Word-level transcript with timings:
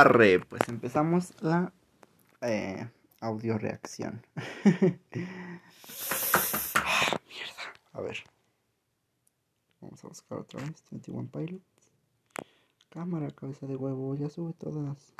Arre, 0.00 0.40
pues 0.40 0.68
empezamos 0.68 1.40
la 1.40 1.72
eh, 2.40 2.88
audio 3.20 3.58
reacción. 3.58 4.26
Ah, 6.76 7.16
mierda. 7.28 7.72
A 7.92 8.00
ver. 8.00 8.16
Vamos 9.80 10.04
a 10.04 10.08
buscar 10.08 10.38
otra 10.38 10.60
vez. 10.60 10.82
21 10.90 11.28
Pilots. 11.30 11.92
Cámara, 12.90 13.30
cabeza 13.30 13.66
de 13.66 13.76
huevo. 13.76 14.16
Ya 14.16 14.28
sube 14.28 14.52
todas. 14.54 15.14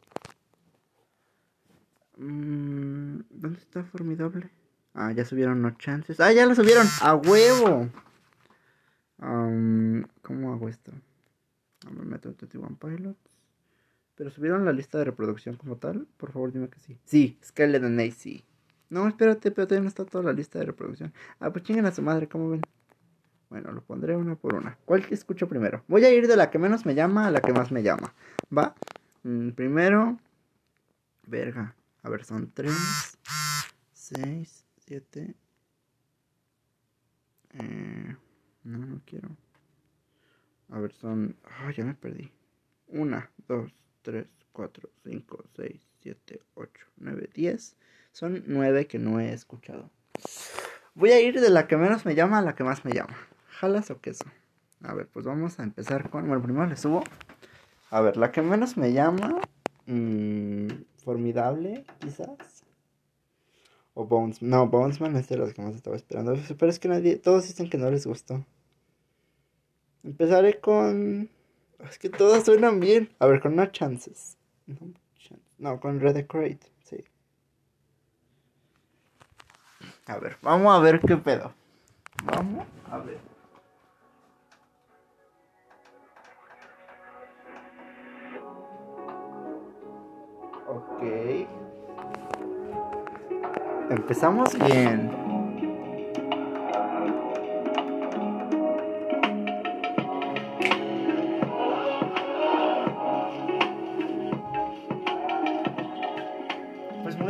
Mm, 2.17 3.21
¿Dónde 3.31 3.59
está 3.61 3.85
Formidable? 3.85 4.51
Ah, 4.93 5.13
ya 5.13 5.25
subieron 5.25 5.63
no 5.63 5.71
chances. 5.79 6.19
Ah, 6.19 6.33
ya 6.33 6.47
lo 6.47 6.55
subieron. 6.55 6.87
A 7.01 7.15
huevo. 7.15 7.89
Um, 9.19 10.03
¿Cómo 10.23 10.53
hago 10.53 10.69
esto? 10.69 10.93
Me 11.91 12.05
meto 12.05 12.29
en 12.29 12.37
21 12.37 12.77
Pilots. 12.77 13.34
¿Pero 14.15 14.31
subieron 14.31 14.65
la 14.65 14.73
lista 14.73 14.99
de 14.99 15.05
reproducción 15.05 15.57
como 15.57 15.77
tal? 15.77 16.07
Por 16.17 16.31
favor, 16.33 16.53
dime 16.53 16.69
que 16.69 16.79
sí. 16.79 16.99
Sí, 17.05 17.39
Skeleton 17.45 17.99
AC. 17.99 18.45
No, 18.91 19.09
espérate, 19.09 19.51
pero 19.51 19.67
todavía 19.67 19.83
no 19.83 19.89
está 19.89 20.05
toda 20.05 20.23
la 20.23 20.33
lista 20.33 20.59
de 20.59 20.67
reproducción. 20.67 21.13
Ah, 21.41 21.51
pues 21.53 21.65
chinguen 21.65 21.87
a 21.87 21.93
su 21.93 22.03
madre, 22.03 22.29
¿cómo 22.29 22.51
ven? 22.51 22.61
Bueno, 23.51 23.73
lo 23.73 23.83
pondré 23.83 24.17
una 24.17 24.37
por 24.37 24.55
una. 24.55 24.79
¿Cuál 24.85 25.07
te 25.07 25.15
escucho 25.15 25.49
primero? 25.49 25.85
Voy 25.89 26.05
a 26.05 26.13
ir 26.13 26.29
de 26.29 26.37
la 26.37 26.51
que 26.51 26.59
menos 26.59 26.87
me 26.87 26.95
llama 26.95 27.27
a 27.27 27.31
la 27.31 27.41
que 27.41 27.53
más 27.53 27.73
me 27.73 27.83
llama. 27.83 28.15
¿Va? 28.57 28.75
Mm, 29.25 29.51
primero. 29.51 30.19
Verga. 31.27 31.75
A 32.03 32.11
ver, 32.11 32.25
son 32.25 32.53
3, 32.53 33.19
6, 33.93 34.65
7. 34.87 35.35
Eh, 37.55 38.17
no, 38.65 38.79
no 38.79 39.01
quiero. 39.05 39.29
A 40.71 40.79
ver, 40.79 40.93
son. 40.93 41.37
Ah, 41.45 41.71
ya 41.71 41.85
me 41.85 41.95
perdí. 41.95 42.31
1, 42.89 43.25
2, 43.49 43.73
3, 44.05 44.27
4, 44.53 44.91
5, 45.05 45.45
6, 45.57 45.81
7, 46.03 46.41
8, 46.55 46.71
9, 46.99 47.31
10. 47.35 47.77
Son 48.13 48.45
9 48.47 48.87
que 48.87 48.99
no 48.99 49.19
he 49.19 49.33
escuchado. 49.33 49.91
Voy 50.95 51.11
a 51.11 51.21
ir 51.21 51.41
de 51.41 51.51
la 51.51 51.67
que 51.67 51.77
menos 51.77 52.05
me 52.05 52.15
llama 52.15 52.39
a 52.39 52.43
la 52.43 52.55
que 52.55 52.63
más 52.63 52.85
me 52.85 52.93
llama. 52.93 53.17
¿Jalas 53.49 53.91
o 53.91 54.01
queso? 54.01 54.25
A 54.83 54.95
ver, 54.95 55.09
pues 55.09 55.25
vamos 55.25 55.59
a 55.59 55.65
empezar 55.65 56.11
con. 56.11 56.29
Bueno, 56.29 56.43
primero 56.43 56.67
le 56.67 56.77
subo. 56.77 57.03
A 57.91 58.01
ver, 58.01 58.17
la 58.17 58.31
que 58.31 58.43
menos 58.43 58.77
me 58.77 58.93
llama. 58.93 59.41
Mmm, 59.87 60.69
formidable, 61.03 61.85
quizás. 61.99 62.65
O 63.95 64.05
Bones. 64.05 64.43
No, 64.43 64.69
Bonesman 64.69 65.17
es 65.17 65.29
de 65.29 65.37
los 65.39 65.55
que 65.55 65.63
más 65.63 65.75
estaba 65.75 65.97
esperando. 65.97 66.37
Pero 66.59 66.71
es 66.71 66.79
que 66.79 66.89
nadie. 66.89 67.17
Todos 67.17 67.47
dicen 67.47 67.71
que 67.71 67.79
no 67.79 67.91
les 67.91 68.07
gustó. 68.07 68.45
Empezaré 70.03 70.61
con. 70.61 71.31
Es 71.81 71.99
que 71.99 72.09
todas 72.09 72.45
suenan 72.45 72.81
bien. 72.81 73.15
A 73.19 73.27
ver, 73.27 73.41
con 73.41 73.57
No 73.57 73.67
Chances. 73.67 74.37
No, 74.67 74.79
no 75.59 75.81
con 75.81 76.01
Redecorate, 76.01 76.73
sí. 76.83 77.05
A 80.07 80.19
ver, 80.19 80.37
vamos 80.43 80.75
a 80.75 80.81
ver 80.81 81.01
qué 81.01 81.17
pedo. 81.17 81.55
Vamos 82.25 82.67
a 82.91 82.99
ver. 82.99 83.19
Ok. 90.69 91.03
Empezamos 93.91 94.55
bien. 94.67 95.24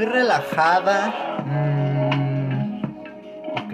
Muy 0.04 0.12
relajada. 0.12 1.12
Mm, 1.46 2.84
ok. 3.52 3.72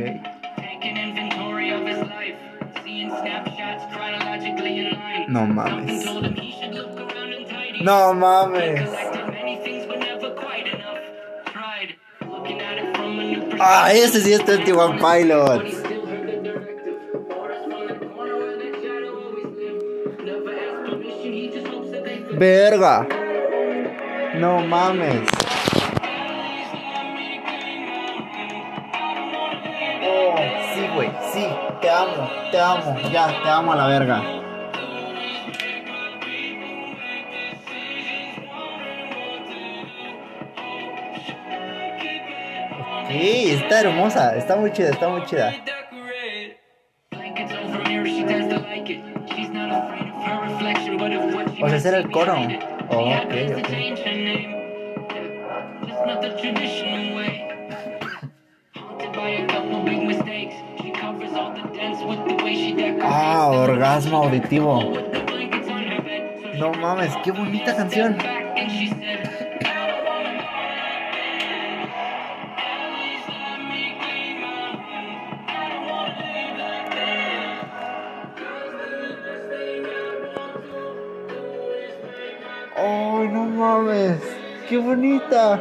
No 5.29 5.47
mames. 5.47 6.05
No 7.83 8.15
mames. 8.15 8.91
Ah, 13.63 13.93
ese 13.93 14.21
sí 14.21 14.33
es 14.33 14.45
21 14.45 14.99
Pilots. 14.99 15.83
Verga. 22.39 23.07
No 24.39 24.61
mames. 24.61 25.40
Te 32.51 32.61
amo. 32.61 32.97
Ya, 33.13 33.27
te 33.43 33.49
amo 33.49 33.73
a 33.73 33.77
la 33.77 33.87
verga. 33.87 34.23
Sí, 43.09 43.51
está 43.51 43.81
hermosa, 43.81 44.37
está 44.37 44.57
muy 44.57 44.73
chida, 44.73 44.91
está 44.91 45.09
muy 45.09 45.25
chida. 45.25 45.53
O 51.63 51.69
sea, 51.69 51.77
ese 51.77 51.89
era 51.89 51.99
el 51.99 52.11
coro. 52.11 52.37
Oh, 52.91 53.11
ok, 53.11 53.35
ok. 53.59 53.71
Ah, 63.13 63.49
orgasmo 63.49 64.19
auditivo. 64.19 64.93
No 66.57 66.73
mames, 66.75 67.13
qué 67.25 67.33
bonita 67.33 67.75
canción. 67.75 68.17
¡Ay, 82.77 83.29
no 83.29 83.45
mames! 83.47 84.23
¡Qué 84.69 84.77
bonita! 84.79 85.61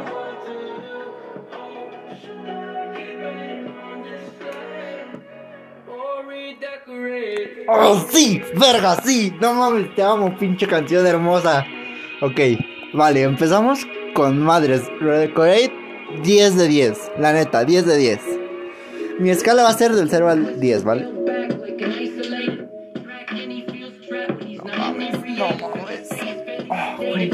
¡Oh, 7.92 8.06
sí! 8.08 8.40
¡Verga, 8.54 9.02
sí! 9.04 9.32
¡No 9.40 9.52
mames! 9.52 9.92
Te 9.96 10.02
amo, 10.04 10.36
pinche 10.38 10.68
canción 10.68 11.04
hermosa. 11.04 11.66
Ok, 12.20 12.38
vale, 12.92 13.22
empezamos 13.22 13.84
con 14.14 14.38
Madres. 14.38 14.82
Redecorate 15.00 15.72
10 16.22 16.56
de 16.56 16.68
10. 16.68 17.12
La 17.18 17.32
neta, 17.32 17.64
10 17.64 17.86
de 17.86 17.96
10. 17.96 18.20
Mi 19.18 19.30
escala 19.30 19.64
va 19.64 19.70
a 19.70 19.72
ser 19.72 19.92
del 19.92 20.08
0 20.08 20.28
al 20.28 20.60
10, 20.60 20.84
¿vale? 20.84 21.08
No 24.54 24.64
mames, 24.78 25.18
no 25.36 25.48
mames. 25.48 26.08
Oh, 26.68 26.96
güey. 26.96 27.30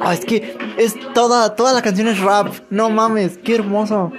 Ah, 0.00 0.14
es 0.14 0.24
que 0.24 0.56
es 0.78 0.94
toda, 1.12 1.54
toda 1.56 1.74
la 1.74 1.82
canción 1.82 2.08
es 2.08 2.18
rap. 2.20 2.54
No 2.70 2.88
mames, 2.88 3.36
qué 3.36 3.56
hermoso. 3.56 4.10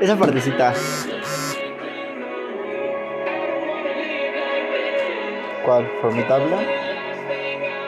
Esa 0.00 0.16
partecita. 0.16 0.72
¿Cuál? 5.64 5.86
¿Formidable? 6.00 6.56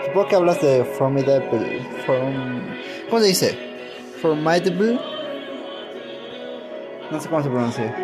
Supongo 0.05 0.29
que 0.29 0.37
hablas 0.37 0.61
de 0.61 0.85
Formidable. 0.85 1.81
Form... 2.05 2.67
¿Cómo 3.09 3.23
se 3.23 3.29
dice? 3.29 3.59
Formidable. 4.20 4.99
No 7.11 7.20
sé 7.20 7.29
cómo 7.31 7.43
se 7.43 7.49
pronuncia. 7.49 7.97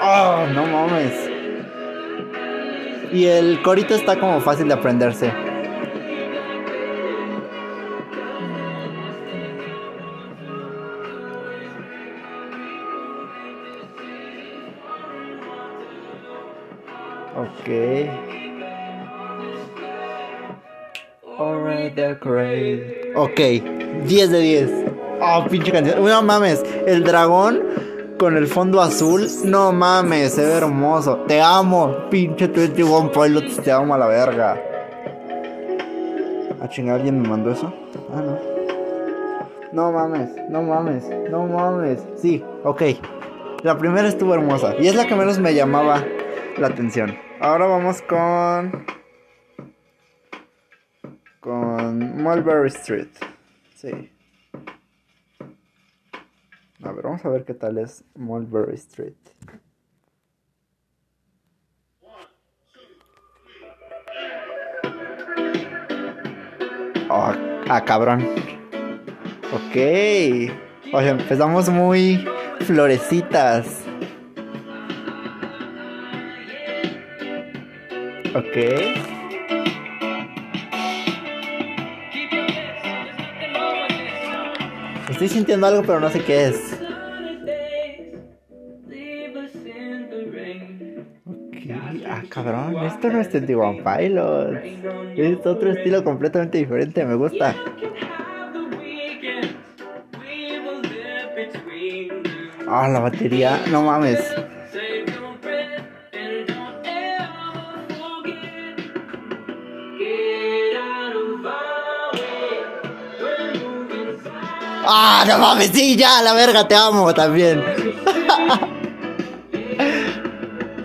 Oh, 0.00 0.46
no 0.54 0.66
mames. 0.66 1.30
Y 3.12 3.26
el 3.26 3.60
corito 3.62 3.94
está 3.94 4.18
como 4.18 4.40
fácil 4.40 4.68
de 4.68 4.74
aprenderse. 4.74 5.49
Ok. 17.70 18.20
Ok, 23.14 23.40
10 24.06 24.30
de 24.30 24.40
10. 24.40 24.70
Oh, 25.20 25.44
pinche 25.48 25.70
canción. 25.70 26.04
No 26.04 26.22
mames, 26.22 26.64
el 26.86 27.04
dragón 27.04 27.60
con 28.18 28.36
el 28.36 28.46
fondo 28.48 28.80
azul. 28.80 29.28
No 29.44 29.72
mames, 29.72 30.34
se 30.34 30.44
ve 30.44 30.52
hermoso. 30.52 31.18
Te 31.28 31.40
amo, 31.40 32.08
pinche 32.10 32.48
21 32.48 33.12
Pilots. 33.12 33.62
Te 33.62 33.70
amo 33.70 33.94
a 33.94 33.98
la 33.98 34.06
verga. 34.06 34.60
A 36.60 36.68
chingar, 36.68 36.96
¿alguien 36.96 37.22
me 37.22 37.28
mandó 37.28 37.52
eso? 37.52 37.72
Ah, 38.12 38.20
no. 38.20 38.38
No 39.72 39.92
mames, 39.92 40.30
no 40.48 40.62
mames, 40.62 41.04
no 41.30 41.46
mames. 41.46 42.02
Sí, 42.16 42.44
ok. 42.64 42.82
La 43.62 43.78
primera 43.78 44.08
estuvo 44.08 44.34
hermosa. 44.34 44.74
Y 44.78 44.88
es 44.88 44.96
la 44.96 45.06
que 45.06 45.14
menos 45.14 45.38
me 45.38 45.54
llamaba 45.54 46.04
la 46.58 46.66
atención. 46.66 47.29
Ahora 47.42 47.64
vamos 47.64 48.02
con. 48.02 48.84
Con 51.40 52.22
Mulberry 52.22 52.68
Street. 52.68 53.08
Sí. 53.76 54.12
A 56.82 56.92
ver, 56.92 57.02
vamos 57.02 57.24
a 57.24 57.30
ver 57.30 57.46
qué 57.46 57.54
tal 57.54 57.78
es 57.78 58.04
Mulberry 58.14 58.74
Street. 58.74 59.14
Oh, 67.08 67.32
ah, 67.70 67.84
cabrón. 67.86 68.20
Ok. 69.50 69.76
Oye, 70.92 71.08
empezamos 71.08 71.70
muy 71.70 72.22
florecitas. 72.66 73.89
Ok. 78.32 78.56
Estoy 85.10 85.28
sintiendo 85.28 85.66
algo, 85.66 85.82
pero 85.82 85.98
no 85.98 86.08
sé 86.10 86.22
qué 86.22 86.46
es. 86.46 86.80
Ok. 91.26 91.56
Ah, 92.08 92.22
cabrón. 92.28 92.76
Esto 92.86 93.08
no 93.10 93.20
es 93.20 93.32
21 93.32 93.78
Pilots. 93.82 94.60
Es 95.16 95.44
otro 95.44 95.72
estilo 95.72 96.04
completamente 96.04 96.58
diferente. 96.58 97.04
Me 97.04 97.16
gusta. 97.16 97.56
Ah, 102.68 102.88
la 102.88 103.00
batería. 103.00 103.60
No 103.70 103.82
mames. 103.82 104.20
Ah, 114.92 115.24
no 115.24 115.38
mames, 115.38 115.70
sí, 115.72 115.94
ya, 115.94 116.20
la 116.20 116.32
verga, 116.32 116.66
te 116.66 116.74
amo 116.74 117.14
también. 117.14 117.64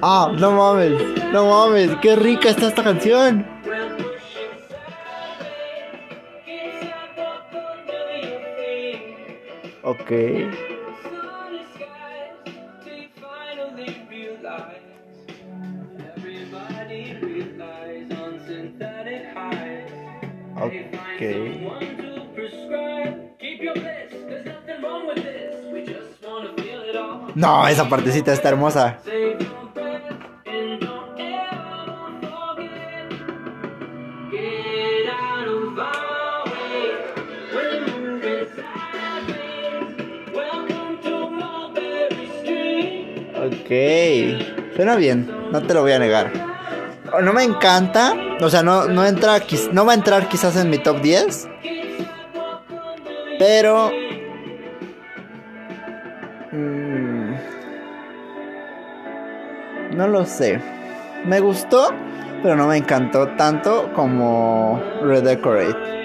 ah, 0.03 0.31
no 0.31 0.51
mames, 0.51 0.91
no 1.31 1.49
mames, 1.49 1.89
qué 2.03 2.15
rica 2.15 2.49
está 2.49 2.67
esta 2.67 2.83
canción. 2.83 3.47
Ok. 9.81 10.11
No, 27.35 27.67
esa 27.67 27.89
partecita 27.89 28.31
está 28.31 28.49
hermosa. 28.49 28.99
Ok, 43.37 43.71
suena 44.75 44.95
bien, 44.95 45.29
no 45.51 45.61
te 45.61 45.73
lo 45.73 45.81
voy 45.81 45.91
a 45.91 45.99
negar. 45.99 46.31
No 47.21 47.33
me 47.33 47.43
encanta, 47.43 48.15
o 48.39 48.49
sea, 48.49 48.63
no, 48.63 48.85
no, 48.85 49.05
entra, 49.05 49.41
no 49.73 49.85
va 49.85 49.91
a 49.91 49.95
entrar 49.95 50.29
quizás 50.29 50.55
en 50.55 50.69
mi 50.69 50.77
top 50.77 51.01
10. 51.01 51.47
Pero 53.37 53.91
No 59.95 60.07
lo 60.07 60.25
sé. 60.25 60.59
Me 61.25 61.39
gustó, 61.39 61.87
pero 62.43 62.55
no 62.55 62.67
me 62.67 62.77
encantó 62.77 63.29
tanto 63.35 63.91
como 63.93 64.81
Redecorate. 65.01 66.04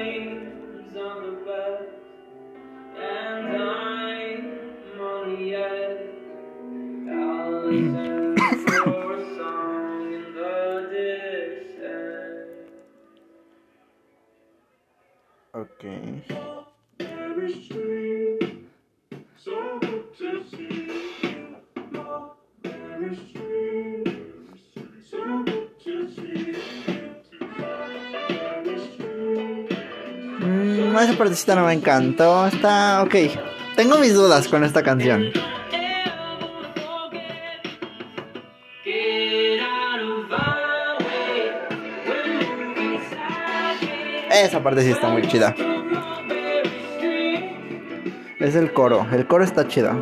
Partecita 31.30 31.54
no 31.54 31.64
me 31.64 31.74
encantó. 31.74 32.48
Está 32.48 33.04
ok. 33.04 33.14
Tengo 33.76 33.98
mis 33.98 34.14
dudas 34.14 34.48
con 34.48 34.64
esta 34.64 34.82
canción. 34.82 35.30
Esa 44.32 44.60
parte 44.60 44.82
sí 44.82 44.90
está 44.90 45.08
muy 45.08 45.22
chida. 45.22 45.54
Es 48.40 48.56
el 48.56 48.72
coro. 48.72 49.06
El 49.12 49.24
coro 49.28 49.44
está 49.44 49.68
chido. 49.68 49.92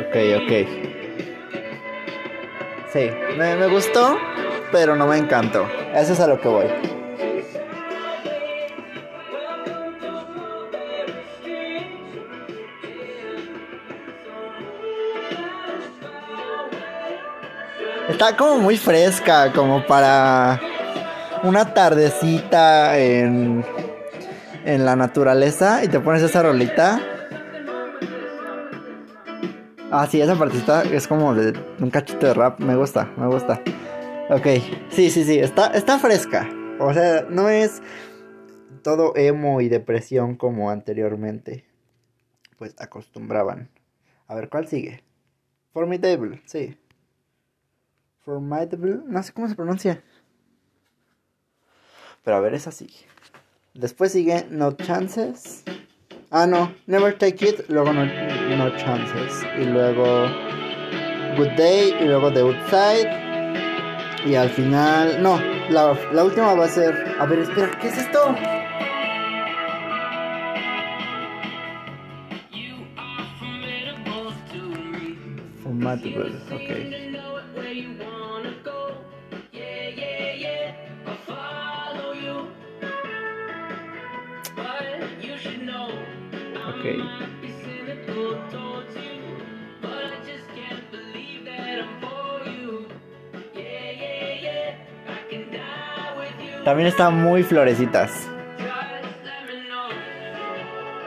Ok, 0.00 0.16
ok. 0.42 0.93
Sí, 2.94 3.10
me, 3.36 3.66
gustó, 3.66 4.16
pero 4.70 4.94
no 4.94 5.08
me 5.08 5.18
encantó. 5.18 5.66
Eso 5.96 6.12
es 6.12 6.20
a 6.20 6.28
lo 6.28 6.40
que 6.40 6.46
voy. 6.46 6.66
Está 18.08 18.36
como 18.36 18.58
muy 18.58 18.76
fresca, 18.76 19.50
como 19.52 19.84
para 19.84 20.60
una 21.42 21.74
tardecita 21.74 22.96
en, 22.96 23.64
en 24.64 24.84
la 24.84 24.94
naturaleza 24.94 25.82
y 25.82 25.88
te 25.88 25.98
pones 25.98 26.22
esa 26.22 26.44
rolita 26.44 27.13
Ah, 29.96 30.08
sí, 30.08 30.20
esa 30.20 30.34
partita 30.34 30.82
es 30.82 31.06
como 31.06 31.36
de 31.36 31.56
un 31.78 31.88
cachito 31.88 32.26
de 32.26 32.34
rap. 32.34 32.58
Me 32.58 32.74
gusta, 32.74 33.14
me 33.16 33.28
gusta. 33.28 33.62
Ok, 34.28 34.44
sí, 34.90 35.08
sí, 35.08 35.22
sí, 35.22 35.38
está, 35.38 35.68
está 35.68 36.00
fresca. 36.00 36.50
O 36.80 36.92
sea, 36.92 37.24
no 37.30 37.48
es 37.48 37.80
todo 38.82 39.12
emo 39.14 39.60
y 39.60 39.68
depresión 39.68 40.34
como 40.34 40.70
anteriormente. 40.70 41.64
Pues 42.58 42.74
acostumbraban. 42.80 43.70
A 44.26 44.34
ver, 44.34 44.48
¿cuál 44.48 44.66
sigue? 44.66 45.04
Formidable, 45.72 46.42
sí. 46.44 46.76
Formidable, 48.24 48.98
no 49.06 49.22
sé 49.22 49.32
cómo 49.32 49.48
se 49.48 49.54
pronuncia. 49.54 50.02
Pero 52.24 52.36
a 52.36 52.40
ver, 52.40 52.54
esa 52.54 52.72
sigue. 52.72 53.06
Después 53.74 54.10
sigue 54.10 54.44
No 54.50 54.72
Chances. 54.72 55.62
Ah, 56.36 56.48
no, 56.48 56.72
Never 56.88 57.16
Take 57.16 57.48
It, 57.48 57.68
luego 57.68 57.92
No, 57.92 58.04
no 58.04 58.76
Chances. 58.76 59.46
Y 59.56 59.66
luego 59.66 60.26
Good 61.36 61.52
Day, 61.56 61.94
y 62.00 62.06
luego 62.06 62.32
The 62.32 62.40
Outside. 62.40 64.26
Y 64.26 64.34
al 64.34 64.50
final, 64.50 65.22
no, 65.22 65.40
la, 65.70 65.96
la 66.12 66.24
última 66.24 66.54
va 66.54 66.64
a 66.64 66.68
ser. 66.68 67.14
A 67.20 67.26
ver, 67.26 67.38
espera, 67.38 67.70
¿qué 67.80 67.86
es 67.86 67.98
esto? 67.98 68.34
Formatable, 75.62 76.32
ok. 76.50 77.13
Ok. 77.13 77.13
También 96.64 96.88
está 96.88 97.10
muy 97.10 97.42
florecitas. 97.42 98.26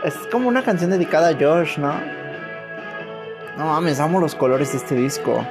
Es 0.03 0.15
como 0.31 0.47
una 0.47 0.63
canción 0.63 0.91
dedicada 0.91 1.29
a 1.29 1.33
Josh, 1.33 1.79
¿no? 1.79 1.93
No 3.57 3.65
mames, 3.65 3.99
amo 3.99 4.19
los 4.19 4.35
colores 4.35 4.71
de 4.71 4.77
este 4.77 4.95
disco. 4.95 5.43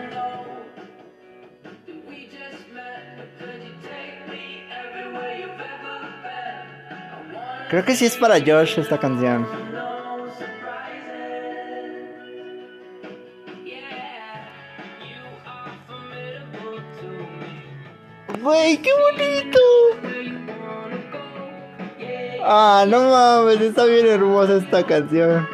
Creo 7.68 7.84
que 7.84 7.96
sí 7.96 8.06
es 8.06 8.16
para 8.16 8.36
Josh 8.38 8.78
esta 8.78 8.98
canción. 8.98 9.44
¡Güey, 18.40 18.76
qué 18.78 18.90
bonito! 18.92 19.65
Ah, 22.48 22.84
no 22.86 23.10
mames, 23.10 23.60
está 23.60 23.86
bien 23.86 24.06
hermosa 24.06 24.58
esta 24.58 24.84
canción. 24.84 25.48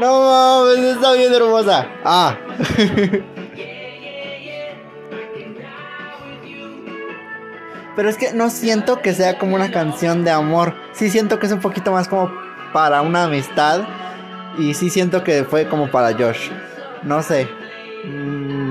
No 0.00 0.22
mames, 0.24 0.96
está 0.96 1.12
bien 1.12 1.32
hermosa. 1.32 1.86
Ah. 2.04 2.36
Pero 7.94 8.08
es 8.08 8.16
que 8.16 8.32
no 8.32 8.50
siento 8.50 9.00
que 9.02 9.14
sea 9.14 9.38
como 9.38 9.54
una 9.54 9.70
canción 9.70 10.24
de 10.24 10.32
amor. 10.32 10.74
Sí 10.94 11.10
siento 11.10 11.38
que 11.38 11.46
es 11.46 11.52
un 11.52 11.60
poquito 11.60 11.92
más 11.92 12.08
como 12.08 12.32
para 12.72 13.02
una 13.02 13.22
amistad. 13.26 13.82
Y 14.58 14.74
sí 14.74 14.90
siento 14.90 15.22
que 15.22 15.44
fue 15.44 15.68
como 15.68 15.92
para 15.92 16.12
Josh. 16.12 16.50
No 17.04 17.22
sé. 17.22 17.46
Mm. 18.04 18.61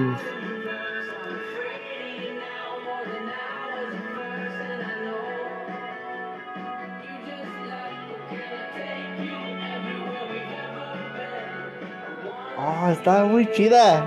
Está 12.92 13.24
muy 13.24 13.50
chida. 13.52 14.06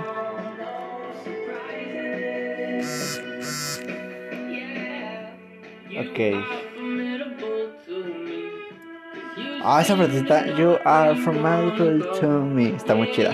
Ok. 5.97 6.19
Ah, 9.63 9.81
esa 9.81 9.97
partecita, 9.97 10.45
You 10.55 10.77
are 10.85 11.15
formidable 11.15 12.03
to 12.19 12.27
me. 12.27 12.75
Está 12.75 12.93
muy 12.93 13.11
chida. 13.11 13.31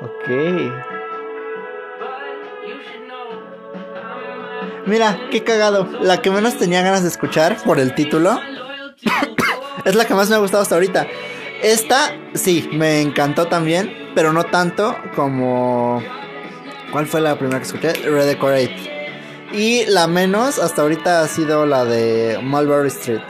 Ok. 0.00 0.28
Mira, 4.86 5.18
qué 5.32 5.42
cagado. 5.42 5.88
La 6.00 6.22
que 6.22 6.30
menos 6.30 6.56
tenía 6.56 6.82
ganas 6.82 7.02
de 7.02 7.08
escuchar 7.08 7.56
por 7.64 7.80
el 7.80 7.94
título 7.96 8.38
es 9.84 9.94
la 9.96 10.04
que 10.04 10.14
más 10.14 10.30
me 10.30 10.36
ha 10.36 10.38
gustado 10.38 10.62
hasta 10.62 10.76
ahorita. 10.76 11.08
Esta, 11.64 12.14
sí, 12.34 12.68
me 12.74 13.00
encantó 13.00 13.46
también, 13.46 13.90
pero 14.14 14.34
no 14.34 14.44
tanto 14.44 14.94
como. 15.16 16.02
¿Cuál 16.92 17.06
fue 17.06 17.22
la 17.22 17.38
primera 17.38 17.58
que 17.58 17.64
escuché? 17.64 17.94
Redecorate. 17.94 18.76
Y 19.50 19.86
la 19.86 20.06
menos 20.06 20.58
hasta 20.58 20.82
ahorita 20.82 21.22
ha 21.22 21.26
sido 21.26 21.64
la 21.64 21.86
de 21.86 22.38
Mulberry 22.42 22.88
Street. 22.88 23.22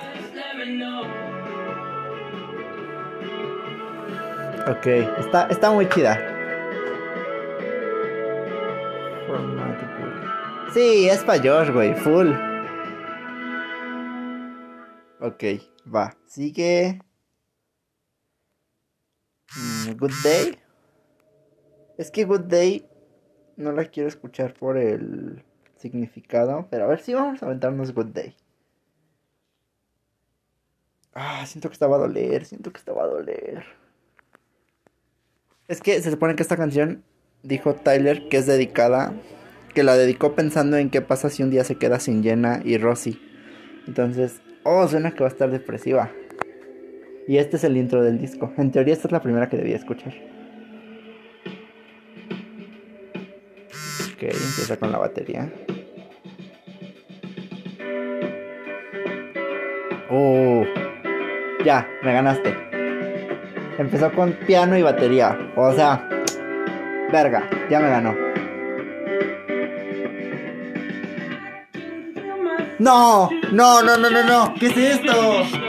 Ok, 4.66 4.86
está, 5.20 5.46
está 5.46 5.70
muy 5.70 5.88
chida. 5.88 6.18
Sí, 10.72 11.08
es 11.08 11.22
para 11.22 11.40
Josh, 11.40 11.70
güey, 11.70 11.94
full. 11.94 12.32
Ok, 15.20 15.44
va. 15.94 16.16
Sigue. 16.26 16.98
Mm, 19.56 19.96
Good 19.98 20.12
Day. 20.22 20.58
Es 21.96 22.10
que 22.10 22.24
Good 22.24 22.42
Day 22.42 22.86
no 23.56 23.72
la 23.72 23.84
quiero 23.84 24.08
escuchar 24.08 24.54
por 24.54 24.76
el 24.76 25.44
significado. 25.76 26.66
Pero 26.70 26.84
a 26.84 26.88
ver 26.88 27.00
si 27.00 27.14
vamos 27.14 27.42
a 27.42 27.46
aventarnos 27.46 27.94
Good 27.94 28.06
Day. 28.06 28.36
Ah, 31.14 31.44
siento 31.46 31.68
que 31.68 31.74
estaba 31.74 31.96
a 31.96 32.00
doler, 32.00 32.44
siento 32.44 32.72
que 32.72 32.78
estaba 32.78 33.04
a 33.04 33.06
doler. 33.06 33.64
Es 35.68 35.80
que 35.80 36.02
se 36.02 36.10
supone 36.10 36.34
que 36.34 36.42
esta 36.42 36.56
canción, 36.56 37.04
dijo 37.42 37.74
Tyler, 37.74 38.28
que 38.28 38.38
es 38.38 38.46
dedicada, 38.46 39.14
que 39.74 39.84
la 39.84 39.96
dedicó 39.96 40.34
pensando 40.34 40.76
en 40.76 40.90
qué 40.90 41.00
pasa 41.02 41.30
si 41.30 41.42
un 41.42 41.50
día 41.50 41.62
se 41.62 41.76
queda 41.76 42.00
sin 42.00 42.22
Jenna 42.22 42.60
y 42.64 42.78
Rosie. 42.78 43.20
Entonces, 43.86 44.40
oh, 44.64 44.88
suena 44.88 45.12
que 45.12 45.20
va 45.20 45.28
a 45.28 45.32
estar 45.32 45.50
depresiva. 45.50 46.10
Y 47.26 47.38
este 47.38 47.56
es 47.56 47.64
el 47.64 47.76
intro 47.76 48.02
del 48.02 48.18
disco. 48.18 48.52
En 48.58 48.70
teoría 48.70 48.92
esta 48.92 49.08
es 49.08 49.12
la 49.12 49.22
primera 49.22 49.48
que 49.48 49.56
debía 49.56 49.76
escuchar. 49.76 50.14
Ok, 54.12 54.22
empieza 54.22 54.76
con 54.78 54.92
la 54.92 54.98
batería. 54.98 55.50
Oh, 60.10 60.64
ya, 61.64 61.88
me 62.02 62.12
ganaste. 62.12 62.54
Empezó 63.78 64.12
con 64.12 64.32
piano 64.46 64.76
y 64.76 64.82
batería. 64.82 65.36
O 65.56 65.72
sea, 65.72 66.08
verga, 67.10 67.48
ya 67.70 67.80
me 67.80 67.88
ganó. 67.88 68.14
No, 72.78 73.30
no, 73.50 73.82
no, 73.82 73.96
no, 73.96 74.10
no, 74.10 74.24
no. 74.24 74.54
¿Qué 74.60 74.66
es 74.66 74.76
esto? 74.76 75.63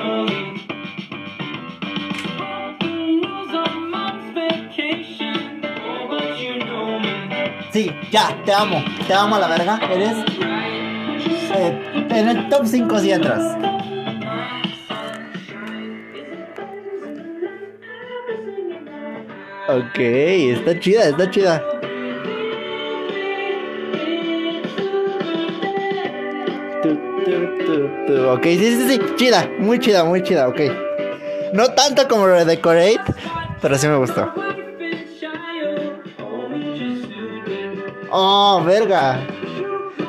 Ya, 8.15 8.43
te 8.45 8.53
amo. 8.53 8.81
Te 9.07 9.13
amo 9.13 9.36
a 9.36 9.39
la 9.39 9.48
verga. 9.48 9.77
Eres 9.91 10.17
eh, 11.53 12.07
en 12.10 12.29
el 12.29 12.48
top 12.48 12.65
5 12.65 13.00
si 13.00 13.12
entras. 13.12 13.57
Ok, 19.67 19.98
está 19.98 20.79
chida, 20.79 21.10
está 21.10 21.29
chida. 21.29 21.62
Ok, 28.31 28.43
sí, 28.43 28.57
sí, 28.57 28.88
sí, 28.88 29.01
chida, 29.15 29.50
muy 29.60 29.79
chida, 29.79 30.05
muy 30.05 30.22
chida, 30.24 30.48
ok. 30.48 30.62
No 31.53 31.67
tanto 31.69 32.07
como 32.07 32.27
Redecorate, 32.27 33.01
pero 33.62 33.77
sí 33.77 33.88
me 33.88 33.98
gustó. 33.98 34.45
Oh, 38.17 38.63
verga. 38.65 39.19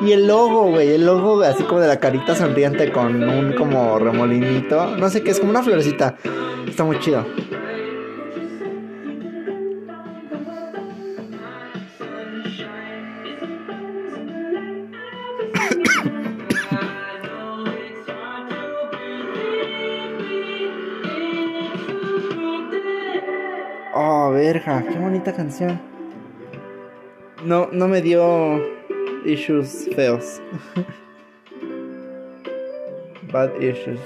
Y 0.01 0.13
el 0.13 0.27
logo, 0.27 0.69
güey, 0.69 0.93
el 0.93 1.05
logo 1.05 1.41
así 1.41 1.61
como 1.63 1.81
de 1.81 1.89
la 1.89 1.99
carita 1.99 2.35
sonriente 2.35 2.89
con 2.89 3.21
un 3.21 3.51
como 3.51 3.99
remolinito. 3.99 4.95
No 4.95 5.09
sé 5.09 5.23
qué, 5.23 5.31
es 5.31 5.39
como 5.41 5.51
una 5.51 5.61
florecita. 5.61 6.15
Está 6.65 6.85
muy 6.85 6.99
chido. 6.99 7.25
Oh, 23.99 24.31
verga, 24.31 24.83
qué 24.87 24.97
bonita 24.99 25.33
canción. 25.33 25.96
No, 27.47 27.69
no 27.71 27.87
me 27.87 28.01
dio 28.01 28.59
issues 29.25 29.87
feos. 29.95 30.41
Bad 33.31 33.51
issues. 33.63 34.01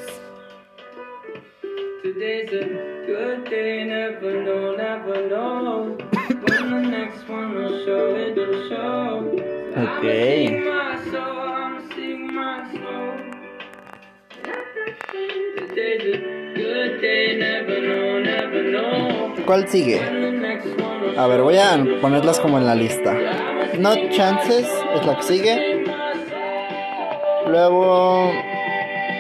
Today's 2.04 2.54
a 2.54 2.66
good 3.08 3.50
day, 3.50 3.84
never 3.84 4.44
know, 4.44 4.76
never 4.76 5.28
know. 5.28 5.98
when 6.46 6.70
the 6.70 6.82
next 6.88 7.28
one 7.28 7.56
will 7.56 7.84
show, 7.84 8.16
it'll 8.16 8.70
show. 8.70 9.34
Okay. 9.76 10.62
¿Cuál 19.48 19.68
sigue? 19.68 20.31
A 21.18 21.28
ver, 21.28 21.42
voy 21.42 21.58
a 21.58 21.78
ponerlas 22.02 22.40
como 22.40 22.58
en 22.58 22.66
la 22.66 22.76
lista. 22.76 23.14
No 23.78 23.94
Chances 24.10 24.68
es 24.96 25.06
la 25.06 25.18
que 25.18 25.24
sigue. 25.24 25.84
Luego. 27.48 28.32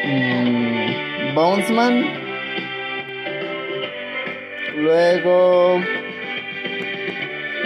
mm, 0.05 1.35
Bonesman. 1.35 2.05
Luego. 4.77 5.79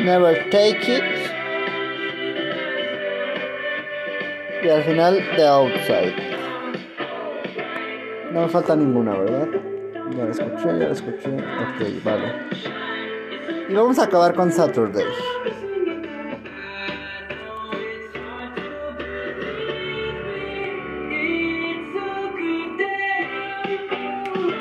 Never 0.04 0.50
Take 0.50 0.98
It. 0.98 1.04
Y 4.64 4.70
al 4.70 4.84
final, 4.84 5.24
The 5.36 5.48
Outside. 5.48 6.14
No 8.32 8.42
me 8.42 8.48
falta 8.50 8.76
ninguna, 8.76 9.14
¿verdad? 9.14 9.48
Ya 10.18 10.26
la 10.26 10.32
escuché, 10.32 10.66
ya 10.66 10.74
la 10.74 10.92
escuché. 10.92 11.30
Ok, 11.30 12.04
vale. 12.04 12.75
Y 13.68 13.74
vamos 13.74 13.98
a 14.00 14.04
acabar 14.04 14.36
con 14.36 14.52
Saturday. 14.52 15.06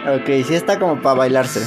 Ok, 0.06 0.26
sí 0.46 0.54
está 0.54 0.78
como 0.78 1.00
para 1.00 1.16
bailarse. 1.16 1.60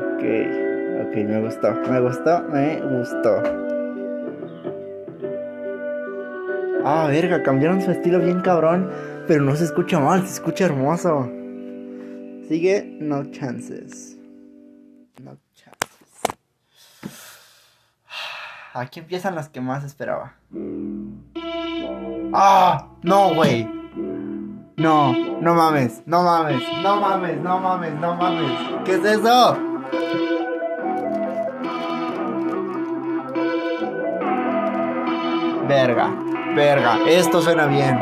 Ok, 0.00 0.24
ok, 1.02 1.14
me 1.16 1.40
gustó, 1.40 1.72
me 1.88 2.00
gustó, 2.00 2.42
me 2.44 2.80
gustó. 2.80 3.77
Ah, 6.90 7.06
verga, 7.06 7.42
cambiaron 7.42 7.82
su 7.82 7.90
estilo 7.90 8.18
bien 8.18 8.40
cabrón, 8.40 8.90
pero 9.26 9.42
no 9.42 9.54
se 9.54 9.64
escucha 9.64 10.00
mal, 10.00 10.26
se 10.26 10.32
escucha 10.32 10.64
hermoso. 10.64 11.26
Sigue 12.48 12.96
No 12.98 13.30
Chances. 13.30 14.16
No 15.22 15.36
Chances. 15.52 16.22
Aquí 18.72 19.00
empiezan 19.00 19.34
las 19.34 19.50
que 19.50 19.60
más 19.60 19.84
esperaba. 19.84 20.36
Ah, 22.32 22.88
no, 23.02 23.34
güey. 23.34 23.68
No, 24.78 25.12
no 25.42 25.54
mames, 25.54 26.00
no 26.06 26.22
mames, 26.22 26.62
no 26.82 27.00
mames, 27.02 27.38
no 27.42 27.60
mames, 27.60 27.92
no 28.00 28.14
mames. 28.14 28.52
¿Qué 28.86 28.94
es 28.94 29.04
eso? 29.04 29.58
Verga, 35.68 36.14
verga, 36.54 36.98
esto 37.06 37.42
suena 37.42 37.66
bien. 37.66 37.98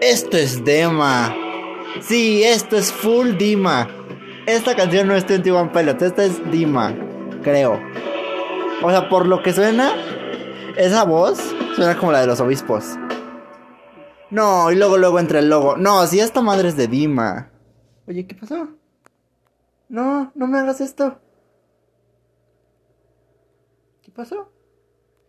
Esto 0.00 0.36
es 0.36 0.64
Dema. 0.64 1.34
Sí, 2.00 2.42
esto 2.44 2.76
es 2.76 2.92
full 2.92 3.36
Dima. 3.38 3.88
Esta 4.46 4.76
canción 4.76 5.08
no 5.08 5.14
es 5.14 5.26
21 5.26 5.72
Pilots, 5.72 6.02
esta 6.02 6.24
es 6.24 6.50
Dima, 6.50 6.94
creo. 7.42 7.80
O 8.82 8.90
sea, 8.90 9.08
por 9.08 9.26
lo 9.26 9.42
que 9.42 9.52
suena, 9.52 9.92
esa 10.76 11.04
voz 11.04 11.38
suena 11.74 11.96
como 11.96 12.12
la 12.12 12.20
de 12.20 12.26
los 12.26 12.40
obispos. 12.40 12.98
No, 14.30 14.70
y 14.70 14.76
luego 14.76 14.98
luego 14.98 15.18
entra 15.18 15.38
el 15.38 15.48
logo. 15.48 15.76
No, 15.76 16.06
si 16.06 16.20
esta 16.20 16.42
madre 16.42 16.68
es 16.68 16.76
de 16.76 16.88
Dima. 16.88 17.50
Oye, 18.06 18.26
¿qué 18.26 18.34
pasó? 18.34 18.68
No, 19.88 20.32
no 20.34 20.46
me 20.46 20.58
hagas 20.58 20.80
esto. 20.80 21.20
¿Qué 24.14 24.18
pasó? 24.18 24.48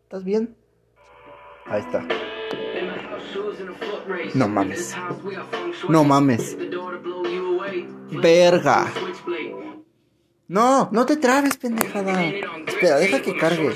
¿Estás 0.04 0.24
bien? 0.24 0.56
Ahí 1.66 1.82
está. 1.82 2.08
No 4.36 4.48
mames. 4.48 4.96
No 5.90 6.04
mames. 6.04 6.56
Verga. 8.12 8.86
No, 10.48 10.90
no 10.92 11.06
te 11.08 11.18
trabes, 11.18 11.58
pendejada. 11.58 12.26
Espera, 12.68 12.98
deja 12.98 13.24
que 13.24 13.36
cargue. 13.36 13.72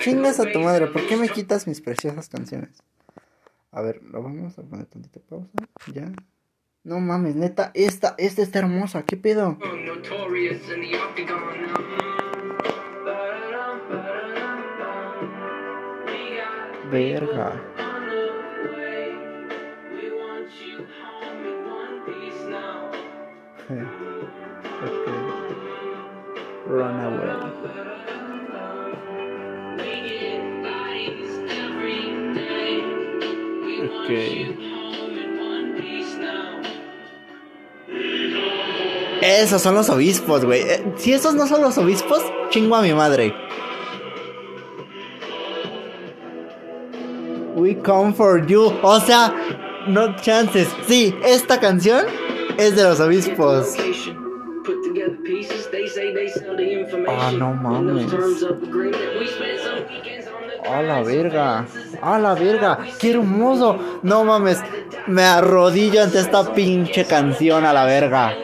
Chingas 0.00 0.38
a 0.38 0.52
tu 0.52 0.58
madre, 0.58 0.88
¿por 0.88 1.06
qué 1.06 1.16
me 1.16 1.30
quitas 1.30 1.66
mis 1.66 1.80
preciosas 1.80 2.28
canciones? 2.28 2.82
A 3.70 3.80
ver, 3.80 4.02
lo 4.02 4.22
vamos 4.22 4.58
a 4.58 4.62
poner 4.64 4.84
tantita 4.84 5.18
pausa. 5.20 5.48
Ya. 5.94 6.12
No 6.84 7.00
mames, 7.00 7.36
neta, 7.36 7.70
esta, 7.72 8.16
esta 8.18 8.42
está 8.42 8.58
hermosa, 8.58 9.04
¿qué 9.04 9.16
pedo? 9.16 9.56
Verga. 16.92 17.48
ok. 24.84 25.06
Run 26.66 27.00
away. 27.00 28.42
Ok. 33.82 34.10
Esos 39.22 39.62
son 39.62 39.74
los 39.74 39.88
obispos, 39.88 40.44
güey. 40.44 40.62
Eh, 40.62 40.84
Si 40.96 41.12
esos 41.12 41.34
no 41.34 41.46
son 41.46 41.62
los 41.62 41.78
obispos, 41.78 42.20
chingo 42.50 42.76
a 42.76 42.82
mi 42.82 42.92
madre. 42.92 43.34
We 47.62 47.76
come 47.76 48.12
for 48.12 48.44
you. 48.44 48.76
O 48.82 48.98
sea, 48.98 49.32
no 49.86 50.16
chances. 50.16 50.66
Sí, 50.88 51.14
esta 51.24 51.60
canción 51.60 52.04
es 52.58 52.74
de 52.74 52.82
los 52.82 52.98
obispos. 52.98 53.76
Ah, 57.08 57.30
no 57.32 57.54
mames. 57.54 58.12
A 60.68 60.82
la 60.82 61.02
verga. 61.04 61.64
A 62.00 62.18
la 62.18 62.34
verga. 62.34 62.78
Qué 62.98 63.12
hermoso. 63.12 64.00
No 64.02 64.24
mames. 64.24 64.60
Me 65.06 65.22
arrodillo 65.22 66.02
ante 66.02 66.18
esta 66.18 66.52
pinche 66.52 67.04
canción 67.04 67.64
a 67.64 67.72
la 67.72 67.84
verga. 67.84 68.34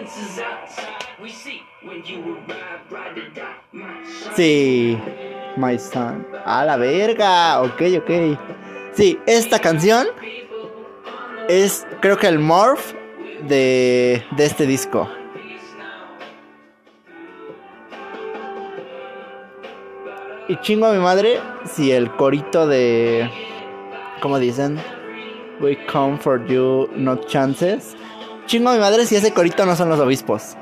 Sí. 4.37 4.96
My 5.57 5.76
son. 5.76 6.24
A 6.44 6.64
la 6.64 6.76
verga. 6.76 7.62
Ok, 7.62 7.83
ok. 7.98 8.58
Sí, 8.99 9.17
esta 9.27 9.61
canción 9.61 10.09
es 11.49 11.87
creo 12.01 12.17
que 12.17 12.27
el 12.27 12.41
morph 12.41 12.95
de, 13.47 14.25
de 14.37 14.45
este 14.45 14.67
disco. 14.67 15.09
Y 20.49 20.57
chingo 20.63 20.87
a 20.87 20.93
mi 20.93 20.99
madre 20.99 21.39
si 21.65 21.93
el 21.93 22.11
corito 22.17 22.67
de... 22.67 23.31
¿Cómo 24.21 24.41
dicen? 24.41 24.81
We 25.61 25.87
come 25.87 26.19
for 26.19 26.45
you, 26.49 26.89
not 26.97 27.25
chances. 27.27 27.97
Chingo 28.47 28.71
a 28.71 28.73
mi 28.73 28.81
madre 28.81 29.07
si 29.07 29.15
ese 29.15 29.33
corito 29.33 29.65
no 29.65 29.77
son 29.77 29.91
los 29.91 30.01
obispos. 30.01 30.57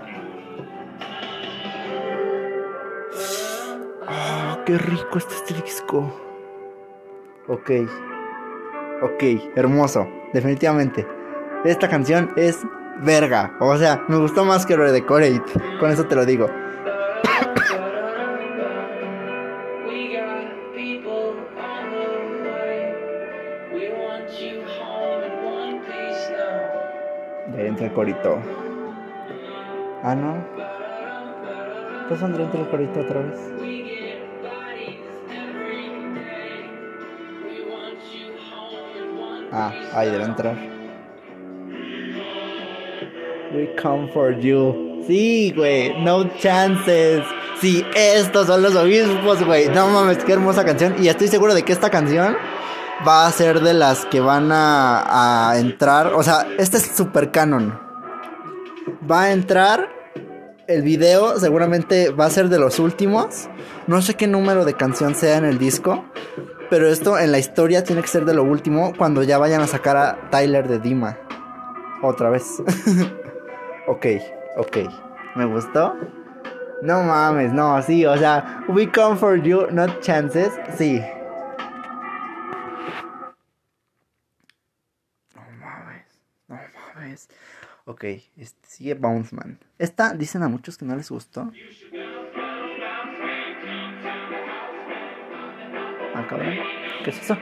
Ah, 4.07 4.59
qué 4.67 4.77
rico 4.77 5.17
este 5.17 5.55
disco. 5.55 6.13
Ok. 7.49 7.71
Ok, 9.03 9.23
hermoso. 9.57 10.09
Definitivamente. 10.33 11.07
Esta 11.65 11.89
canción 11.89 12.31
es 12.37 12.59
verga. 13.03 13.53
O 13.61 13.77
sea, 13.77 14.05
me 14.09 14.17
gustó 14.17 14.45
más 14.45 14.65
que 14.65 14.77
Redecorate. 14.77 15.43
Con 15.79 15.91
eso 15.91 16.05
te 16.07 16.15
lo 16.15 16.25
digo. 16.25 16.49
Ahí 27.57 27.67
entra 27.67 27.87
el 27.87 27.93
corito. 27.93 28.39
Ah, 30.03 30.15
no. 30.15 30.37
¿Qué 32.09 32.17
saldrá 32.17 32.45
entre 32.45 32.61
el 32.61 32.69
corito 32.69 33.01
otra 33.01 33.21
vez? 33.21 33.76
Ah, 39.59 39.73
ahí 39.95 40.11
debe 40.11 40.25
entrar. 40.25 40.55
We 43.55 43.75
come 43.81 44.13
for 44.13 44.39
you. 44.39 45.03
Sí, 45.07 45.53
güey. 45.57 45.99
No 46.03 46.29
chances. 46.37 47.23
Sí, 47.59 47.87
estos 47.95 48.49
son 48.49 48.61
los 48.61 48.75
obispos, 48.77 49.43
güey. 49.47 49.69
No 49.71 49.87
mames, 49.89 50.23
qué 50.25 50.35
hermosa 50.35 50.63
canción. 50.63 50.97
Y 51.03 51.09
estoy 51.09 51.29
seguro 51.29 51.55
de 51.55 51.63
que 51.63 51.73
esta 51.73 51.89
canción 51.89 52.37
va 53.07 53.27
a 53.27 53.33
ser 53.33 53.61
de 53.61 53.73
las 53.73 54.05
que 54.05 54.21
van 54.21 54.53
a, 54.53 55.53
a 55.53 55.59
entrar. 55.59 56.09
O 56.09 56.23
sea, 56.23 56.47
este 56.59 56.77
es 56.77 56.83
super 56.95 57.31
canon. 57.31 57.79
va 59.11 59.23
a 59.23 59.33
entrar. 59.33 59.89
El 60.69 60.83
video 60.83 61.39
seguramente 61.39 62.11
va 62.11 62.27
a 62.27 62.31
ser 62.31 62.51
de 62.51 62.59
los 62.59 62.79
últimos. 62.79 63.49
No 63.87 64.03
sé 64.03 64.15
qué 64.15 64.27
número 64.27 64.67
de 64.67 64.75
canción 64.75 65.15
sea 65.15 65.39
en 65.39 65.47
el 65.47 65.59
disco. 65.59 66.05
Pero 66.69 66.89
esto 66.89 67.19
en 67.19 67.31
la 67.31 67.39
historia 67.39 67.85
tiene 67.85 68.03
que 68.03 68.09
ser 68.09 68.25
de 68.25 68.35
lo 68.35 68.43
último 68.43 68.93
cuando 68.97 69.23
ya 69.23 69.39
vayan 69.39 69.61
a 69.61 69.67
sacar 69.67 69.97
a 69.97 70.31
Tyler 70.31 70.67
de 70.67 70.81
Dima. 70.81 71.17
Otra 72.03 72.31
vez. 72.31 72.61
ok, 73.87 74.07
ok. 74.57 74.77
¿Me 75.37 75.45
gustó? 75.45 75.95
No 76.83 77.03
mames, 77.03 77.53
no, 77.53 77.81
sí, 77.83 78.05
o 78.05 78.17
sea, 78.19 78.65
we 78.69 78.91
come 78.91 79.17
for 79.17 79.41
you, 79.43 79.67
not 79.71 80.01
chances, 80.01 80.53
sí. 80.77 81.01
No 85.35 85.43
mames, 85.59 86.05
no 86.49 86.59
mames. 86.95 87.29
Ok, 87.87 88.05
este, 88.37 88.69
sigue 88.69 88.95
Bounce 88.95 89.35
Man. 89.35 89.59
Esta 89.79 90.13
dicen 90.13 90.43
a 90.43 90.49
muchos 90.49 90.77
que 90.77 90.85
no 90.85 90.97
les 90.97 91.11
gustó. 91.11 91.51
Ah, 96.19 96.27
cabrón. 96.27 96.55
¿Qué 97.05 97.11
es 97.11 97.21
eso? 97.21 97.37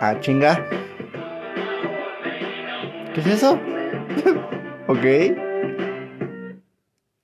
Ah, 0.00 0.18
chinga. 0.20 0.66
¿Qué 3.12 3.20
es 3.20 3.26
eso? 3.26 3.52
ok. 4.88 5.36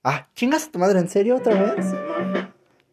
Ah, 0.03 0.27
chingas 0.35 0.67
a 0.67 0.71
tu 0.71 0.77
madre, 0.77 0.99
¿en 0.99 1.09
serio 1.09 1.37
otra 1.37 1.59
vez? 1.59 1.87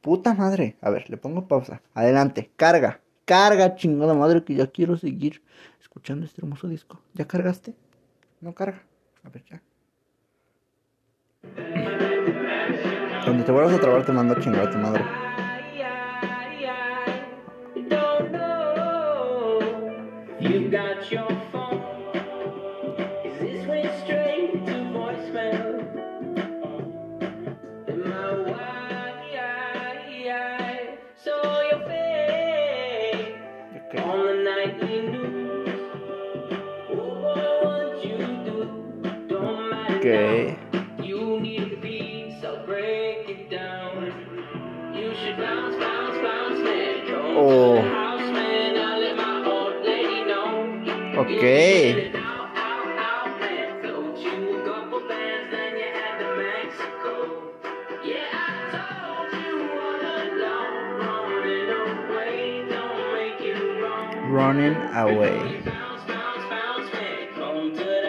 Puta 0.00 0.32
madre. 0.32 0.76
A 0.80 0.88
ver, 0.88 1.10
le 1.10 1.18
pongo 1.18 1.46
pausa. 1.46 1.82
Adelante, 1.92 2.50
carga. 2.56 3.02
Carga, 3.26 3.74
chingada 3.74 4.14
madre, 4.14 4.42
que 4.42 4.54
ya 4.54 4.68
quiero 4.68 4.96
seguir 4.96 5.42
escuchando 5.82 6.24
este 6.24 6.40
hermoso 6.40 6.66
disco. 6.66 7.02
¿Ya 7.12 7.26
cargaste? 7.26 7.74
No 8.42 8.52
carga. 8.52 8.82
A 9.22 9.28
ver, 9.28 9.44
ya. 9.44 9.62
Cuando 13.24 13.44
te 13.44 13.52
vuelvas 13.52 13.74
a 13.74 13.80
trabar 13.80 14.04
te 14.04 14.10
mando 14.12 14.34
a 14.34 14.40
chingar 14.40 14.66
a 14.66 14.70
tu 14.70 14.78
madre. 14.78 15.04
You 20.40 20.68
got 20.70 21.08
your 21.12 21.31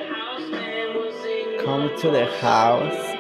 bounce, 0.10 0.52
man. 0.52 1.66
Come 1.66 1.90
to 1.98 2.12
the 2.12 2.26
house. 2.42 3.14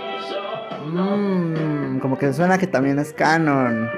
Mmm, 0.85 1.99
como 1.99 2.17
que 2.17 2.33
suena 2.33 2.57
que 2.57 2.67
también 2.67 2.99
es 2.99 3.13
canon. 3.13 3.89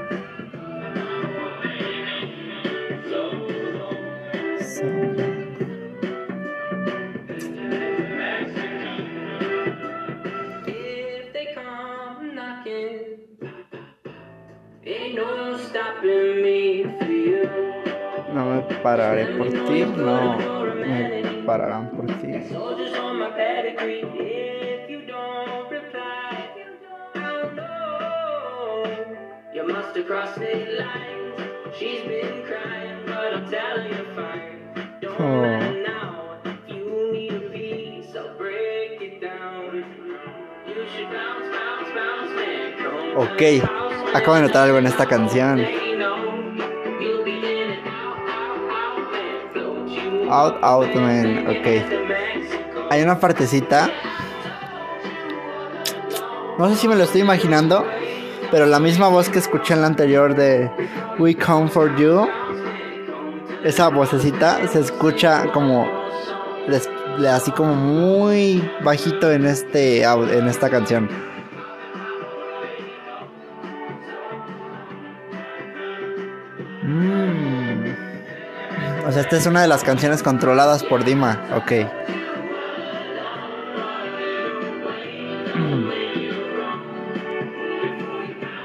Down. 39.20 39.84
You 40.68 40.86
should 40.94 41.10
bounce, 41.10 41.48
bounce, 41.56 41.90
bounce, 41.96 42.32
man. 42.36 42.74
Come 42.78 43.14
to 43.14 43.34
Ok, 43.34 43.42
acabo 44.14 44.36
de 44.36 44.42
notar 44.44 44.64
algo 44.66 44.78
en 44.78 44.88
esta 44.88 45.06
canción. 45.06 45.60
Out, 50.36 50.58
out, 50.62 50.94
man. 50.96 51.48
Ok. 51.48 51.66
Hay 52.90 53.02
una 53.02 53.18
partecita. 53.18 53.90
No 56.58 56.68
sé 56.68 56.76
si 56.76 56.90
me 56.90 56.96
lo 56.98 57.06
estoy 57.06 57.22
imaginando. 57.22 57.86
Pero 58.52 58.66
la 58.66 58.82
misma 58.82 59.08
voz 59.08 59.30
que 59.30 59.40
escuché 59.40 59.76
en 59.76 59.82
la 59.82 59.88
anterior 59.88 60.36
de 60.36 60.70
We 61.20 61.36
Come 61.36 61.70
For 61.70 61.96
You. 61.96 62.28
Esa 63.64 63.88
vocecita 63.88 64.68
se 64.68 64.82
escucha 64.82 65.50
como. 65.54 65.88
Así 67.30 67.52
como 67.52 67.74
muy 67.74 68.70
bajito 68.84 69.32
en 69.32 69.46
este 69.46 70.04
en 70.04 70.48
esta 70.50 70.70
canción. 70.70 71.08
O 79.06 79.12
sea, 79.12 79.22
esta 79.22 79.38
es 79.38 79.46
una 79.46 79.62
de 79.62 79.68
las 79.68 79.84
canciones 79.84 80.24
controladas 80.24 80.84
por 80.84 81.06
Dima. 81.06 81.48
Ok. 81.56 81.74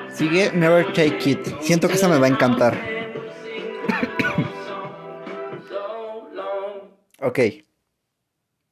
Sigue 0.14 0.50
Never 0.52 0.86
Take 0.94 1.20
It. 1.26 1.46
Siento 1.60 1.88
que 1.88 1.94
esa 1.94 2.08
me 2.08 2.18
va 2.18 2.24
a 2.24 2.30
encantar. 2.30 2.74
ok. 7.20 7.38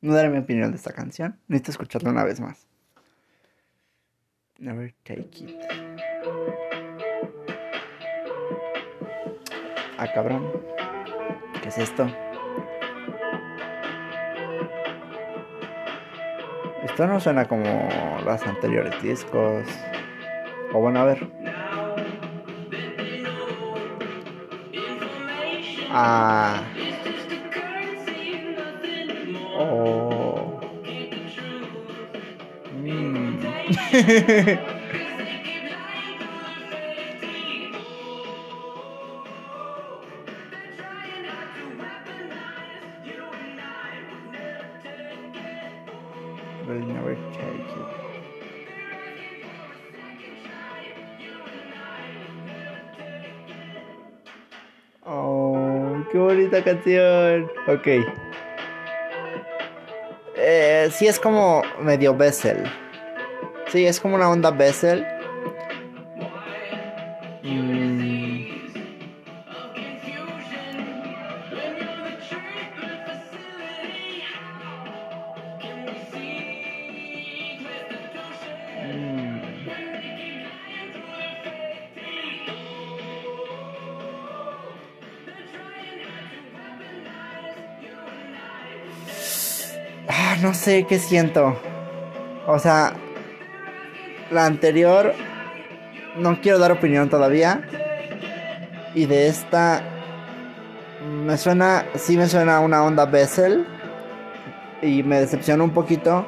No 0.01 0.15
daré 0.15 0.31
mi 0.31 0.39
opinión 0.39 0.71
de 0.71 0.79
esta 0.79 0.95
canción. 0.95 1.39
Necesito 1.49 1.73
escucharla 1.73 2.09
una 2.09 2.25
vez 2.25 2.41
más. 2.41 2.67
Never 4.59 4.95
Take 5.05 5.29
It. 5.37 5.61
Ah, 9.99 10.11
cabrón. 10.15 10.78
¿Qué 11.69 11.83
es 11.83 11.91
esto? 11.91 12.11
Esto 16.83 17.07
no 17.07 17.21
suena 17.21 17.47
como 17.47 18.19
los 18.25 18.47
anteriores 18.47 19.03
discos. 19.03 19.67
O 20.73 20.81
bueno, 20.81 21.01
a 21.01 21.05
ver. 21.05 21.29
Ah. 25.91 26.63
Oh. 29.59 30.61
Mm. 32.83 33.41
Ok. 57.67 57.87
Eh, 60.37 60.89
sí, 60.93 61.07
es 61.07 61.19
como 61.19 61.63
medio 61.81 62.15
Bessel. 62.15 62.65
Sí, 63.69 63.87
es 63.87 64.01
como 64.01 64.15
una 64.15 64.31
onda 64.31 64.51
Bessel. 64.51 65.07
Sé 90.69 90.85
qué 90.85 90.99
siento. 90.99 91.57
O 92.47 92.59
sea, 92.59 92.93
la 94.31 94.45
anterior 94.45 95.15
no 96.19 96.43
quiero 96.43 96.59
dar 96.59 96.73
opinión 96.73 97.09
todavía. 97.09 97.63
Y 98.95 99.07
de 99.07 99.29
esta 99.29 99.83
me 101.25 101.39
suena, 101.39 101.87
sí 101.95 102.19
me 102.19 102.27
suena 102.27 102.61
una 102.61 102.85
onda 102.85 103.07
Bessel. 103.07 103.67
Y 104.83 105.03
me 105.05 105.21
decepcionó 105.21 105.65
un 105.65 105.71
poquito 105.71 106.27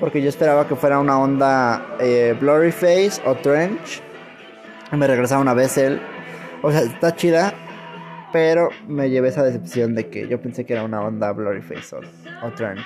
porque 0.00 0.20
yo 0.20 0.30
esperaba 0.30 0.66
que 0.66 0.74
fuera 0.74 0.98
una 0.98 1.20
onda 1.20 1.86
eh, 2.00 2.36
Blurry 2.40 2.72
Face 2.72 3.22
o 3.24 3.36
Trench. 3.36 4.02
Y 4.90 4.96
me 4.96 5.06
regresaba 5.06 5.40
una 5.40 5.54
Bessel. 5.54 6.00
O 6.62 6.72
sea, 6.72 6.80
está 6.80 7.14
chida, 7.14 7.54
pero 8.32 8.68
me 8.88 9.10
llevé 9.10 9.28
esa 9.28 9.44
decepción 9.44 9.94
de 9.94 10.08
que 10.08 10.26
yo 10.26 10.42
pensé 10.42 10.66
que 10.66 10.72
era 10.72 10.82
una 10.82 11.02
onda 11.02 11.30
Blurry 11.30 11.62
Face 11.62 11.94
o, 11.94 12.00
o 12.44 12.50
Trench. 12.50 12.82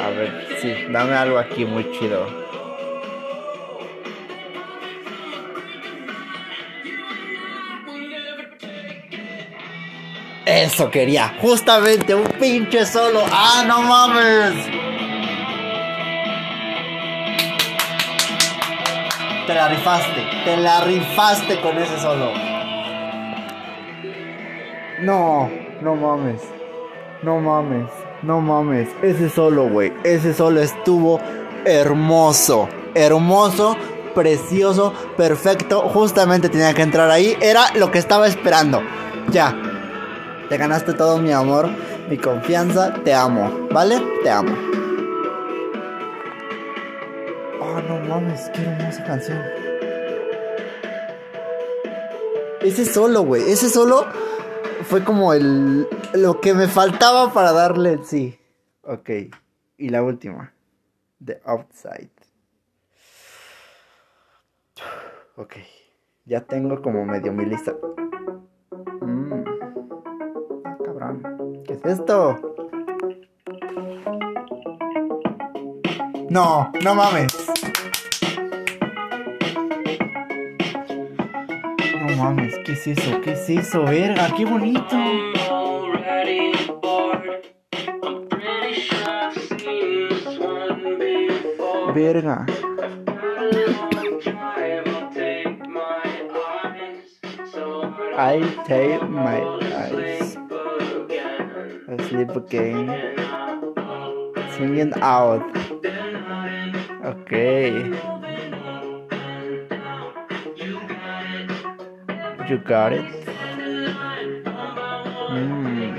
A 0.00 0.10
ver, 0.10 0.58
sí, 0.60 0.74
dame 0.90 1.14
algo 1.14 1.38
aquí 1.38 1.64
muy 1.64 1.88
chido. 1.92 2.26
Eso 10.44 10.90
quería, 10.90 11.36
justamente 11.40 12.14
un 12.14 12.26
pinche 12.26 12.84
solo. 12.84 13.22
¡Ah, 13.30 13.64
no 13.66 13.82
mames! 13.82 14.66
Te 19.46 19.54
la 19.54 19.68
rifaste, 19.68 20.26
te 20.44 20.56
la 20.56 20.80
rifaste 20.80 21.60
con 21.60 21.78
ese 21.78 21.98
solo. 22.00 22.51
No, 25.02 25.50
no 25.80 25.96
mames. 25.96 26.40
No 27.24 27.40
mames, 27.40 27.88
no 28.22 28.40
mames. 28.40 28.88
Ese 29.02 29.28
solo, 29.28 29.68
güey. 29.68 29.92
Ese 30.04 30.32
solo 30.32 30.60
estuvo 30.60 31.20
hermoso. 31.64 32.68
Hermoso, 32.94 33.76
precioso, 34.14 34.92
perfecto. 35.16 35.88
Justamente 35.88 36.48
tenía 36.48 36.72
que 36.72 36.82
entrar 36.82 37.10
ahí. 37.10 37.36
Era 37.40 37.74
lo 37.74 37.90
que 37.90 37.98
estaba 37.98 38.28
esperando. 38.28 38.80
Ya. 39.30 39.56
Te 40.48 40.56
ganaste 40.56 40.92
todo 40.92 41.18
mi 41.18 41.32
amor, 41.32 41.68
mi 42.08 42.16
confianza. 42.16 42.94
Te 43.04 43.12
amo. 43.12 43.68
¿Vale? 43.72 44.00
Te 44.22 44.30
amo. 44.30 44.52
Oh, 47.60 47.80
no 47.88 48.00
mames. 48.08 48.50
Qué 48.54 48.62
hermosa 48.62 49.04
canción. 49.04 49.40
Ese 52.60 52.84
solo, 52.84 53.22
güey. 53.22 53.50
Ese 53.50 53.68
solo 53.68 54.06
fue 54.92 55.04
como 55.04 55.32
el 55.32 55.88
lo 56.12 56.38
que 56.42 56.52
me 56.52 56.68
faltaba 56.68 57.32
para 57.32 57.52
darle 57.52 57.94
el 57.94 58.04
sí. 58.04 58.38
Ok. 58.82 59.08
Y 59.78 59.88
la 59.88 60.02
última. 60.02 60.52
The 61.24 61.40
Outside. 61.46 62.10
Ok. 65.36 65.54
Ya 66.26 66.42
tengo 66.42 66.82
como 66.82 67.06
medio 67.06 67.32
mi 67.32 67.46
lista. 67.46 67.74
Mm. 69.00 69.44
Ah, 70.62 70.76
Cabrón. 70.84 71.62
¿Qué 71.64 71.72
es 71.72 71.84
esto? 71.86 72.54
No, 76.28 76.70
no 76.84 76.94
mames. 76.94 77.34
Mames, 82.22 82.56
¿qué 82.64 82.72
es 82.72 82.86
eso? 82.86 83.20
¿Qué 83.20 83.32
es 83.32 83.50
eso? 83.50 83.84
Verga, 83.84 84.32
qué 84.36 84.44
bonito. 84.44 84.96
Verga. 91.92 92.46
I 98.14 98.40
take 98.66 99.02
my 99.08 99.40
eyes. 99.74 100.36
I 101.88 102.08
sleep 102.08 102.30
again. 102.36 102.86
Singing 104.56 104.92
out. 105.02 105.42
Okay. 107.04 108.11
You 112.52 112.58
got 112.58 112.92
it. 112.92 113.00
Mm. 115.30 115.96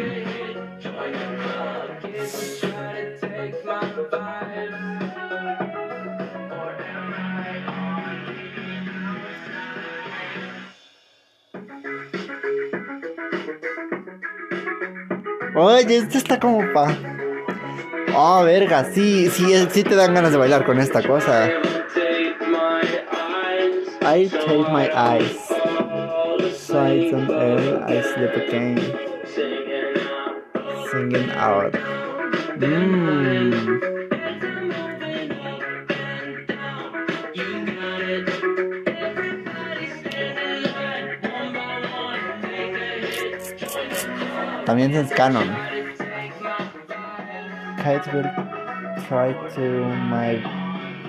Oye, 15.55 15.97
esto 15.97 16.19
está 16.19 16.39
como 16.39 16.71
pa. 16.71 16.95
Oh, 18.13 18.43
verga, 18.43 18.85
sí, 18.93 19.27
sí, 19.31 19.55
sí 19.71 19.83
te 19.83 19.95
dan 19.95 20.13
ganas 20.13 20.31
de 20.31 20.37
bailar 20.37 20.65
con 20.65 20.77
esta 20.77 21.01
cosa. 21.01 21.49
I 24.05 24.27
take 24.27 24.69
my 24.71 24.87
eyes. 24.93 25.42
Sides 26.73 27.13
on 27.13 27.29
air, 27.29 27.83
I 27.85 28.01
sleep 28.01 28.33
again. 28.33 28.79
Singing 30.89 31.29
out. 31.37 31.71
Mmm. 32.57 33.93
También 44.65 44.95
es 44.95 45.13
canon. 45.13 45.49
Kate 47.83 48.11
will 48.11 48.31
try 49.07 49.33
to 49.53 49.85
my 50.09 50.41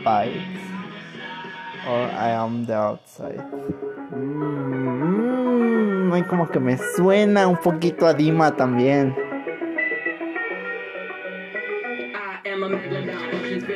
bite. 0.04 0.42
Or 1.88 2.02
I 2.12 2.28
am 2.32 2.66
the 2.66 2.74
outside. 2.74 3.40
Mm, 4.14 5.23
como 6.22 6.48
que 6.48 6.60
me 6.60 6.78
suena 6.96 7.46
un 7.48 7.56
poquito 7.56 8.06
a 8.06 8.14
Dima 8.14 8.54
también. 8.56 9.14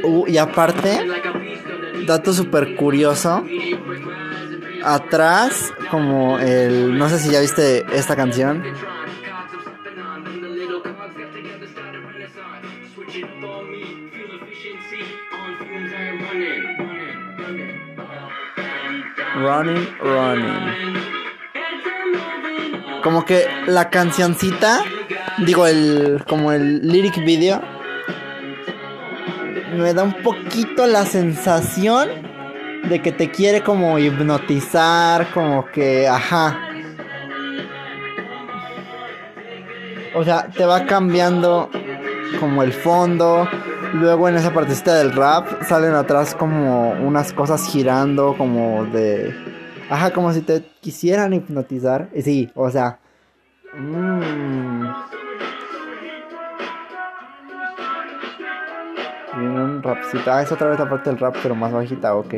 Uh, 0.05 0.27
y 0.27 0.39
aparte, 0.39 1.07
dato 2.07 2.33
súper 2.33 2.77
curioso. 2.77 3.45
Atrás, 4.85 5.73
como 5.91 6.39
el. 6.39 6.97
No 6.97 7.09
sé 7.09 7.19
si 7.19 7.31
ya 7.31 7.41
viste 7.41 7.85
esta 7.93 8.17
canción. 8.17 8.63
Running, 19.41 19.89
running. 20.01 20.98
Como 23.03 23.25
que 23.25 23.47
la 23.67 23.91
cancioncita, 23.91 24.81
digo 25.47 25.67
el 25.67 26.25
como 26.27 26.53
el 26.53 26.81
lyric 26.87 27.25
video 27.25 27.61
me 29.77 29.95
da 29.95 30.03
un 30.03 30.15
poquito 30.23 30.87
la 30.87 31.05
sensación 31.05 32.09
de 32.89 33.01
que 33.01 33.13
te 33.13 33.31
quiere 33.31 33.63
como 33.63 33.99
hipnotizar, 33.99 35.31
como 35.33 35.67
que, 35.67 36.09
ajá. 36.09 36.59
O 40.15 40.25
sea, 40.25 40.49
te 40.49 40.65
va 40.65 40.87
cambiando 40.87 41.71
como 42.41 42.63
el 42.63 42.73
fondo. 42.73 43.49
Luego 43.95 44.29
en 44.29 44.37
esa 44.37 44.53
partecita 44.53 44.95
del 44.97 45.13
rap 45.13 45.63
salen 45.63 45.95
atrás 45.95 46.35
como 46.35 46.91
unas 46.93 47.33
cosas 47.33 47.67
girando 47.71 48.35
como 48.37 48.85
de 48.87 49.35
Ajá, 49.91 50.13
como 50.13 50.33
si 50.33 50.43
te 50.43 50.63
quisieran 50.81 51.33
hipnotizar. 51.33 52.09
Sí, 52.23 52.51
o 52.55 52.71
sea. 52.71 52.99
Mmm. 53.75 54.87
Viene 59.39 59.65
un. 59.65 59.83
Ah, 60.27 60.43
es 60.43 60.53
otra 60.53 60.69
vez 60.69 60.79
la 60.79 60.89
parte 60.89 61.11
del 61.11 61.19
rap, 61.19 61.37
pero 61.43 61.55
más 61.55 61.73
bajita, 61.73 62.15
ok. 62.15 62.35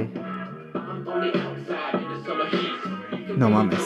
No 3.37 3.49
mames. 3.49 3.81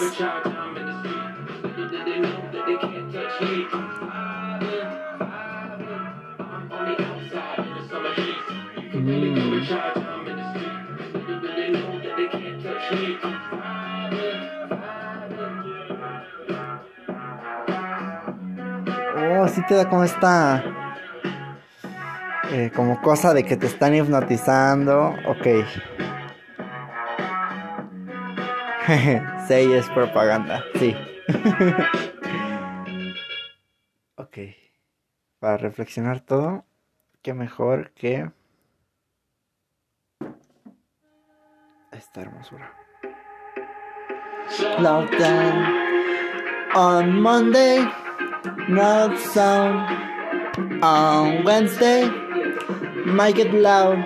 Oh, 12.97 13.34
sí 19.55 19.63
te 19.67 19.75
da 19.75 19.89
como 19.89 20.05
esta. 20.05 20.63
eh, 22.51 22.71
como 22.75 23.01
cosa 23.01 23.33
de 23.33 23.45
que 23.45 23.57
te 23.57 23.67
están 23.67 23.95
hipnotizando. 23.95 25.15
Ok. 25.27 25.47
sí, 29.49 29.73
es 29.73 29.89
propaganda. 29.91 30.63
Sí. 30.79 30.95
ok. 34.17 34.39
Para 35.39 35.57
reflexionar 35.59 36.21
todo, 36.21 36.65
qué 37.23 37.35
mejor 37.35 37.93
que 37.93 38.31
esta 41.93 42.21
hermosura. 42.23 42.73
Lockdown 44.79 45.65
on 46.75 47.23
Monday, 47.23 47.87
no 48.69 49.17
sound 49.33 50.83
on 50.83 51.45
Wednesday, 51.45 52.11
make 53.07 53.39
it 53.39 53.53
loud 53.55 53.99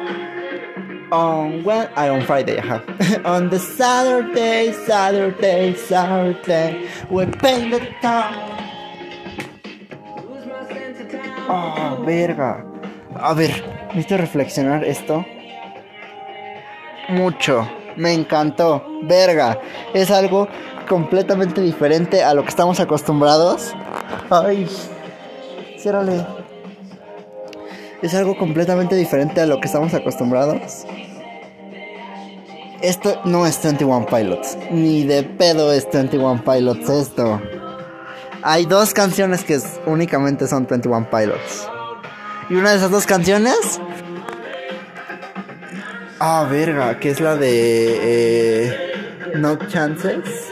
on 1.10 1.64
when 1.64 1.88
I 1.96 2.08
on 2.08 2.22
Friday, 2.22 2.58
ajá. 2.60 3.24
on 3.24 3.50
the 3.50 3.58
Saturday, 3.58 4.72
Saturday, 4.86 5.74
Saturday, 5.74 6.88
we 7.10 7.26
paint 7.26 7.70
the 7.70 7.80
town. 8.00 8.34
Oh, 11.50 12.02
verga. 12.04 12.62
A 13.14 13.34
ver, 13.34 13.64
necesito 13.94 14.18
reflexionar 14.18 14.84
esto. 14.84 15.24
Mucho. 17.08 17.66
Me 17.96 18.12
encantó. 18.12 18.84
Verga. 19.04 19.58
Es 19.94 20.10
algo 20.10 20.46
completamente 20.88 21.60
diferente 21.60 22.22
a 22.22 22.34
lo 22.34 22.42
que 22.42 22.48
estamos 22.48 22.80
acostumbrados. 22.80 23.74
Ay. 24.30 24.68
Ciérrale. 25.78 26.26
Es 28.02 28.14
algo 28.14 28.36
completamente 28.36 28.94
diferente 28.94 29.40
a 29.40 29.46
lo 29.46 29.60
que 29.60 29.66
estamos 29.66 29.94
acostumbrados. 29.94 30.84
Esto 32.80 33.20
no 33.24 33.44
es 33.44 33.60
21 33.62 34.06
Pilots. 34.06 34.56
Ni 34.70 35.04
de 35.04 35.24
pedo 35.24 35.72
es 35.72 35.88
21 35.92 36.42
Pilots 36.44 36.88
esto. 36.88 37.40
Hay 38.42 38.66
dos 38.66 38.94
canciones 38.94 39.42
que 39.42 39.58
únicamente 39.86 40.46
son 40.46 40.66
21 40.68 41.10
Pilots. 41.10 41.68
Y 42.50 42.54
una 42.54 42.70
de 42.70 42.76
esas 42.76 42.90
dos 42.90 43.04
canciones. 43.04 43.80
Ah, 46.20 46.46
verga, 46.50 46.98
que 46.98 47.10
es 47.10 47.20
la 47.20 47.36
de. 47.36 47.98
eh, 48.02 48.92
no 49.36 49.56
Chances. 49.68 50.47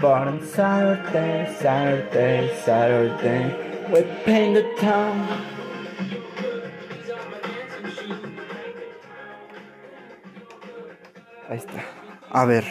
But 0.00 0.28
on 0.28 0.40
Saturday, 0.42 1.54
Saturday, 1.60 2.50
Saturday, 2.64 3.54
we 3.92 4.02
paint 4.24 4.54
the 4.54 4.64
town. 4.80 5.26
Ahí 11.48 11.58
está. 11.58 11.84
A 12.30 12.44
ver. 12.46 12.64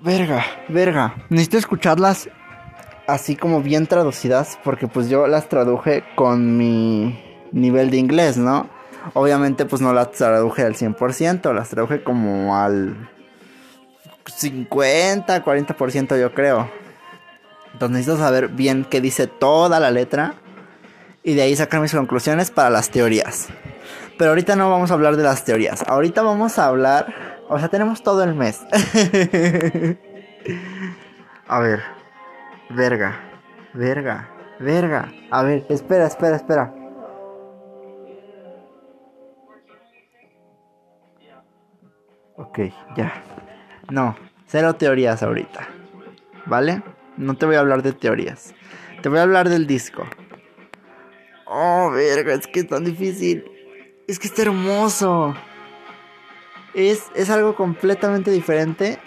Verga, 0.00 0.44
verga. 0.68 1.14
Necesito 1.28 1.58
escucharlas 1.58 2.28
así 3.06 3.36
como 3.36 3.60
bien 3.62 3.86
traducidas 3.86 4.58
porque 4.64 4.88
pues 4.88 5.08
yo 5.08 5.26
las 5.26 5.48
traduje 5.48 6.04
con 6.14 6.56
mi 6.56 7.22
nivel 7.52 7.90
de 7.90 7.98
inglés, 7.98 8.36
¿no? 8.36 8.75
Obviamente 9.14 9.66
pues 9.66 9.82
no 9.82 9.92
las 9.92 10.12
traduje 10.12 10.62
al 10.62 10.74
100%, 10.74 11.52
las 11.54 11.68
traduje 11.68 12.02
como 12.02 12.56
al 12.56 13.10
50, 14.26 15.44
40% 15.44 16.20
yo 16.20 16.34
creo. 16.34 16.70
Entonces 17.72 17.96
necesito 17.96 18.18
saber 18.18 18.48
bien 18.48 18.86
qué 18.88 19.00
dice 19.00 19.26
toda 19.26 19.80
la 19.80 19.90
letra 19.90 20.34
y 21.22 21.34
de 21.34 21.42
ahí 21.42 21.56
sacar 21.56 21.80
mis 21.80 21.92
conclusiones 21.92 22.50
para 22.50 22.70
las 22.70 22.90
teorías. 22.90 23.48
Pero 24.18 24.30
ahorita 24.30 24.56
no 24.56 24.70
vamos 24.70 24.90
a 24.90 24.94
hablar 24.94 25.16
de 25.16 25.22
las 25.24 25.44
teorías. 25.44 25.82
Ahorita 25.86 26.22
vamos 26.22 26.58
a 26.58 26.66
hablar, 26.66 27.14
o 27.48 27.58
sea, 27.58 27.68
tenemos 27.68 28.02
todo 28.02 28.24
el 28.24 28.34
mes. 28.34 28.60
a 31.48 31.58
ver. 31.60 31.82
Verga. 32.70 33.20
Verga. 33.74 34.30
Verga. 34.58 35.12
A 35.30 35.42
ver, 35.42 35.66
espera, 35.68 36.06
espera, 36.06 36.36
espera. 36.36 36.72
Ok, 42.56 42.72
ya. 42.96 43.22
No, 43.90 44.16
cero 44.46 44.76
teorías 44.76 45.22
ahorita. 45.22 45.68
¿Vale? 46.46 46.82
No 47.18 47.36
te 47.36 47.44
voy 47.44 47.56
a 47.56 47.60
hablar 47.60 47.82
de 47.82 47.92
teorías. 47.92 48.54
Te 49.02 49.10
voy 49.10 49.18
a 49.18 49.24
hablar 49.24 49.50
del 49.50 49.66
disco. 49.66 50.06
Oh, 51.44 51.90
verga, 51.90 52.32
es 52.32 52.46
que 52.46 52.60
es 52.60 52.68
tan 52.68 52.84
difícil. 52.84 53.44
Es 54.08 54.18
que 54.18 54.28
está 54.28 54.42
hermoso. 54.42 55.34
Es, 56.72 57.04
es 57.14 57.28
algo 57.28 57.54
completamente 57.56 58.30
diferente 58.30 58.98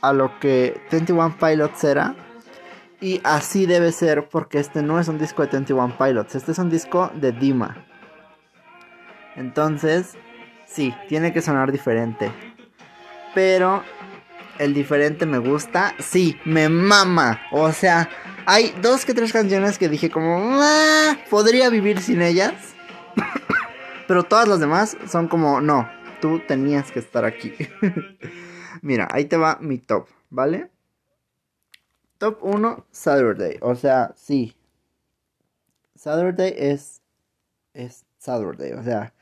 a 0.00 0.12
lo 0.12 0.38
que 0.38 0.80
21 0.92 1.38
Pilots 1.40 1.82
era. 1.82 2.14
Y 3.00 3.20
así 3.24 3.66
debe 3.66 3.90
ser 3.90 4.28
porque 4.28 4.60
este 4.60 4.80
no 4.80 5.00
es 5.00 5.08
un 5.08 5.18
disco 5.18 5.42
de 5.42 5.48
21 5.48 5.98
Pilots. 5.98 6.36
Este 6.36 6.52
es 6.52 6.58
un 6.58 6.70
disco 6.70 7.10
de 7.14 7.32
Dima. 7.32 7.84
Entonces, 9.34 10.16
sí, 10.66 10.94
tiene 11.08 11.32
que 11.32 11.42
sonar 11.42 11.72
diferente. 11.72 12.30
Pero 13.34 13.82
el 14.58 14.74
diferente 14.74 15.26
me 15.26 15.38
gusta. 15.38 15.94
Sí, 15.98 16.36
me 16.44 16.68
mama. 16.68 17.40
O 17.50 17.72
sea, 17.72 18.08
hay 18.46 18.74
dos 18.82 19.04
que 19.04 19.14
tres 19.14 19.32
canciones 19.32 19.78
que 19.78 19.88
dije 19.88 20.10
como... 20.10 20.58
"Ah, 20.60 21.16
podría 21.30 21.70
vivir 21.70 22.00
sin 22.00 22.22
ellas. 22.22 22.52
Pero 24.06 24.24
todas 24.24 24.48
las 24.48 24.60
demás 24.60 24.96
son 25.08 25.28
como... 25.28 25.60
No, 25.60 25.88
tú 26.20 26.40
tenías 26.46 26.90
que 26.92 26.98
estar 26.98 27.24
aquí. 27.24 27.52
Mira, 28.82 29.08
ahí 29.10 29.24
te 29.24 29.36
va 29.36 29.58
mi 29.60 29.78
top, 29.78 30.08
¿vale? 30.30 30.70
Top 32.18 32.38
1, 32.42 32.86
Saturday. 32.90 33.58
O 33.62 33.74
sea, 33.74 34.12
sí. 34.16 34.56
Saturday 35.94 36.54
es... 36.56 37.00
Es 37.74 38.04
Saturday. 38.18 38.72
O 38.72 38.82
sea, 38.82 39.14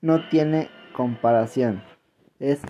no 0.00 0.28
tiene 0.28 0.70
comparación. 0.92 1.84
Es 2.38 2.60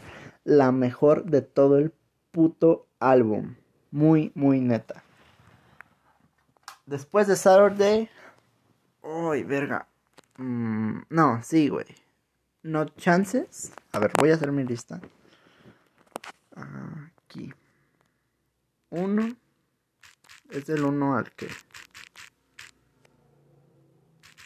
la 0.48 0.72
mejor 0.72 1.26
de 1.26 1.42
todo 1.42 1.76
el 1.76 1.92
puto 2.30 2.86
álbum. 3.00 3.56
Muy, 3.90 4.32
muy 4.34 4.60
neta. 4.60 5.04
Después 6.86 7.26
de 7.26 7.36
Saturday. 7.36 8.08
Uy, 9.02 9.42
verga. 9.42 9.86
Mm, 10.38 11.00
no, 11.10 11.42
sí, 11.42 11.68
güey. 11.68 11.84
No 12.62 12.86
chances. 12.86 13.72
A 13.92 13.98
ver, 13.98 14.12
voy 14.18 14.30
a 14.30 14.36
hacer 14.36 14.50
mi 14.50 14.64
lista. 14.64 15.02
Aquí. 16.56 17.52
Uno. 18.88 19.36
Es 20.48 20.66
el 20.70 20.82
uno 20.82 21.18
al 21.18 21.30
que. 21.32 21.48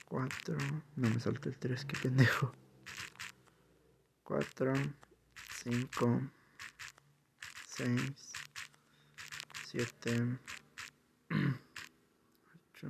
Cuatro. 0.08 0.56
No 0.96 1.10
me 1.10 1.20
salté 1.20 1.50
el 1.50 1.58
tres, 1.58 1.84
qué 1.84 1.96
pendejo. 1.96 2.52
Cuatro. 4.24 4.72
Cinco. 5.62 6.20
Seis. 7.68 8.32
Siete. 9.64 10.40
Ocho. 12.74 12.88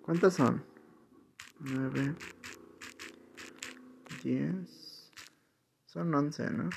¿Cuántas 0.00 0.32
son? 0.32 0.64
Nueve. 1.60 2.14
Diez. 4.22 5.12
Son 5.84 6.14
once, 6.14 6.48
¿no? 6.48 6.70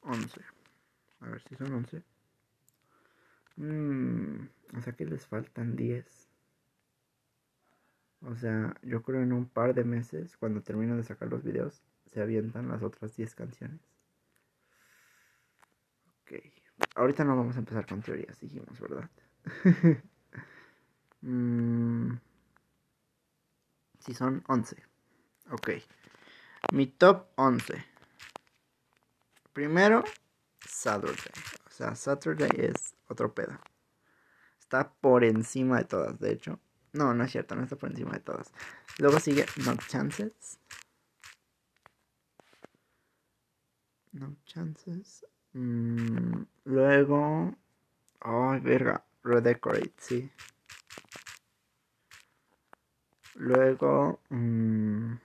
Once. 0.00 0.40
A 1.20 1.26
ver 1.26 1.42
si 1.42 1.54
son 1.56 1.74
once. 1.74 2.02
Mm, 3.56 4.48
o 4.78 4.80
sea 4.80 4.94
que 4.94 5.04
les 5.04 5.26
faltan 5.26 5.76
diez. 5.76 6.30
O 8.22 8.34
sea, 8.36 8.74
yo 8.80 9.02
creo 9.02 9.20
en 9.20 9.34
un 9.34 9.46
par 9.46 9.74
de 9.74 9.84
meses, 9.84 10.38
cuando 10.38 10.62
termino 10.62 10.96
de 10.96 11.02
sacar 11.02 11.28
los 11.28 11.44
videos, 11.44 11.82
se 12.12 12.20
avientan 12.20 12.68
las 12.68 12.82
otras 12.82 13.16
10 13.16 13.34
canciones. 13.34 13.80
Ok. 16.22 16.32
Ahorita 16.94 17.24
no 17.24 17.36
vamos 17.36 17.56
a 17.56 17.60
empezar 17.60 17.86
con 17.86 18.02
teorías, 18.02 18.38
dijimos, 18.38 18.78
¿verdad? 18.80 19.10
mm, 21.22 22.12
sí, 24.00 24.14
son 24.14 24.44
11. 24.46 24.76
Ok. 25.50 25.70
Mi 26.72 26.86
top 26.86 27.28
11. 27.36 27.84
Primero, 29.52 30.04
Saturday. 30.66 31.32
O 31.66 31.70
sea, 31.70 31.94
Saturday 31.94 32.50
es 32.56 32.94
otro 33.08 33.34
pedo. 33.34 33.58
Está 34.58 34.92
por 34.92 35.24
encima 35.24 35.78
de 35.78 35.84
todas, 35.84 36.18
de 36.18 36.32
hecho. 36.32 36.58
No, 36.92 37.14
no 37.14 37.24
es 37.24 37.32
cierto, 37.32 37.54
no 37.54 37.62
está 37.62 37.76
por 37.76 37.90
encima 37.90 38.12
de 38.12 38.20
todas. 38.20 38.52
Luego 38.98 39.18
sigue 39.18 39.46
No 39.64 39.76
Chances. 39.76 40.58
No 44.12 44.36
Chances. 44.46 45.26
Mm, 45.54 46.44
luego. 46.64 47.54
Ay, 48.20 48.60
verga. 48.60 49.04
Redecorate, 49.24 49.92
sí. 49.98 50.30
Luego. 53.34 54.20
Mm, 54.30 55.16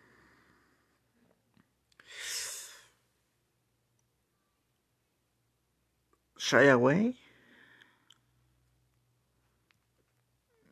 Shy 6.38 6.70
Away. 6.70 7.16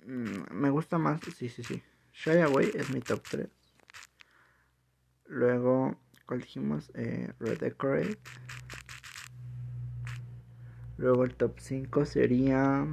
Mm, 0.06 0.44
me 0.52 0.70
gusta 0.70 0.98
más. 0.98 1.20
Sí, 1.36 1.50
sí, 1.50 1.64
sí. 1.64 1.84
Shy 2.14 2.40
Away 2.42 2.72
es 2.76 2.90
mi 2.90 3.02
top 3.02 3.22
3. 3.30 3.50
Luego, 5.28 5.98
¿cuál 6.26 6.42
dijimos? 6.42 6.92
Eh, 6.96 7.32
Redecorate. 7.40 8.18
Luego 10.98 11.24
el 11.26 11.36
top 11.36 11.60
5 11.60 12.06
sería. 12.06 12.86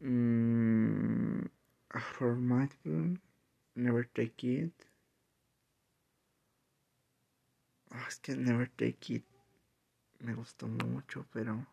Mmm, 0.00 1.44
Formidable. 2.18 3.20
Never 3.74 4.08
Take 4.08 4.46
It. 4.46 4.74
Oh, 7.90 8.06
es 8.08 8.18
que 8.20 8.36
Never 8.36 8.68
Take 8.70 9.14
It 9.14 9.24
me 10.22 10.34
gustó 10.34 10.68
mucho, 10.68 11.26
pero. 11.32 11.66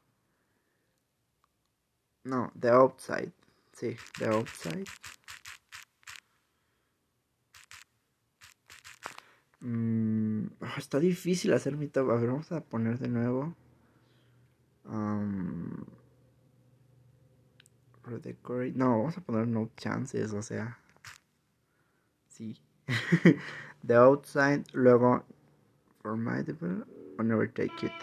No, 2.24 2.52
The 2.60 2.70
Outside. 2.70 3.34
Sí, 3.74 3.96
The 4.18 4.30
Outside. 4.30 4.88
Mm, 9.62 10.48
ah, 10.62 10.76
está 10.78 11.00
difícil 11.00 11.54
hacer 11.54 11.76
mi 11.76 11.88
top. 11.88 12.12
A 12.12 12.16
ver, 12.16 12.30
vamos 12.30 12.52
a 12.52 12.62
poner 12.62 13.00
de 13.00 13.10
nuevo. 13.10 13.56
Um. 14.86 15.86
No, 18.76 18.98
vamos 18.98 19.18
a 19.18 19.22
poner 19.22 19.48
no 19.48 19.70
chances, 19.78 20.34
o 20.34 20.42
sea. 20.42 20.80
Sí. 22.28 22.60
The 23.86 23.96
Outside, 23.96 24.64
luego 24.74 25.24
Formidable 26.02 26.86
o 27.20 27.24
Never 27.24 27.52
Take 27.52 27.86
It. 27.86 27.94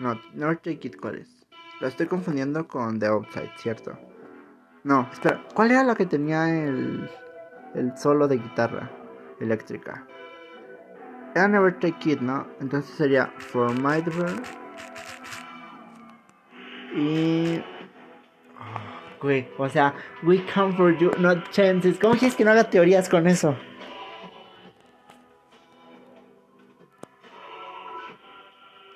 No, 0.00 0.20
Never 0.34 0.56
Take 0.56 0.88
It, 0.88 0.96
¿cuál 1.00 1.18
es? 1.18 1.46
Lo 1.80 1.86
estoy 1.86 2.06
confundiendo 2.06 2.66
con 2.66 2.98
The 2.98 3.06
Outside, 3.06 3.52
¿cierto? 3.56 3.96
No, 4.82 5.08
espera, 5.12 5.46
¿cuál 5.54 5.70
era 5.70 5.84
la 5.84 5.94
que 5.94 6.06
tenía 6.06 6.52
el, 6.52 7.08
el 7.74 7.96
solo 7.96 8.26
de 8.26 8.38
guitarra 8.38 8.99
eléctrica? 9.40 10.06
Era 11.34 11.48
Never 11.48 11.78
Take 11.78 12.12
It, 12.12 12.20
¿no? 12.20 12.46
Entonces 12.60 12.94
sería 12.94 13.26
Formidable. 13.38 14.32
Y. 16.94 17.62
Oh, 18.58 19.22
güey, 19.22 19.48
o 19.58 19.68
sea, 19.68 19.94
We 20.22 20.44
come 20.52 20.76
for 20.76 20.96
you, 20.96 21.10
not 21.18 21.50
chances. 21.50 21.98
¿Cómo 21.98 22.14
quieres 22.14 22.36
que 22.36 22.44
no 22.44 22.50
haga 22.50 22.68
teorías 22.68 23.08
con 23.08 23.26
eso? 23.26 23.56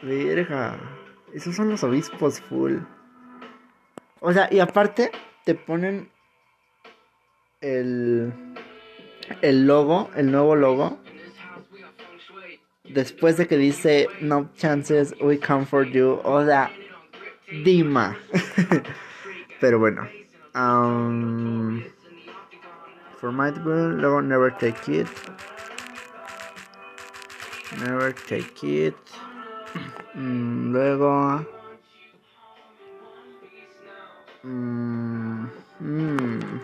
Verga. 0.02 0.78
Esos 1.32 1.56
son 1.56 1.70
los 1.70 1.82
obispos 1.82 2.40
full. 2.40 2.78
O 4.20 4.32
sea, 4.32 4.48
y 4.50 4.60
aparte 4.60 5.10
te 5.44 5.54
ponen 5.54 6.10
el 7.60 8.32
el 9.42 9.66
logo, 9.66 10.10
el 10.16 10.30
nuevo 10.30 10.56
logo. 10.56 10.98
Después 12.84 13.36
de 13.36 13.46
que 13.46 13.56
dice 13.56 14.08
no 14.20 14.50
chances, 14.56 15.14
we 15.20 15.38
come 15.38 15.64
for 15.64 15.84
you. 15.86 16.20
O 16.24 16.44
sea, 16.44 16.70
Dima. 17.62 18.16
Pero 19.60 19.78
bueno. 19.78 20.08
Um, 20.54 21.82
formidable, 23.20 24.00
luego 24.00 24.20
never 24.22 24.50
take 24.50 25.00
it. 25.00 25.08
Never 27.80 28.12
take 28.12 28.62
it. 28.62 28.96
Mm, 30.14 30.72
luego. 30.72 31.44
Mm, 34.42 35.46
mm. 35.80 36.60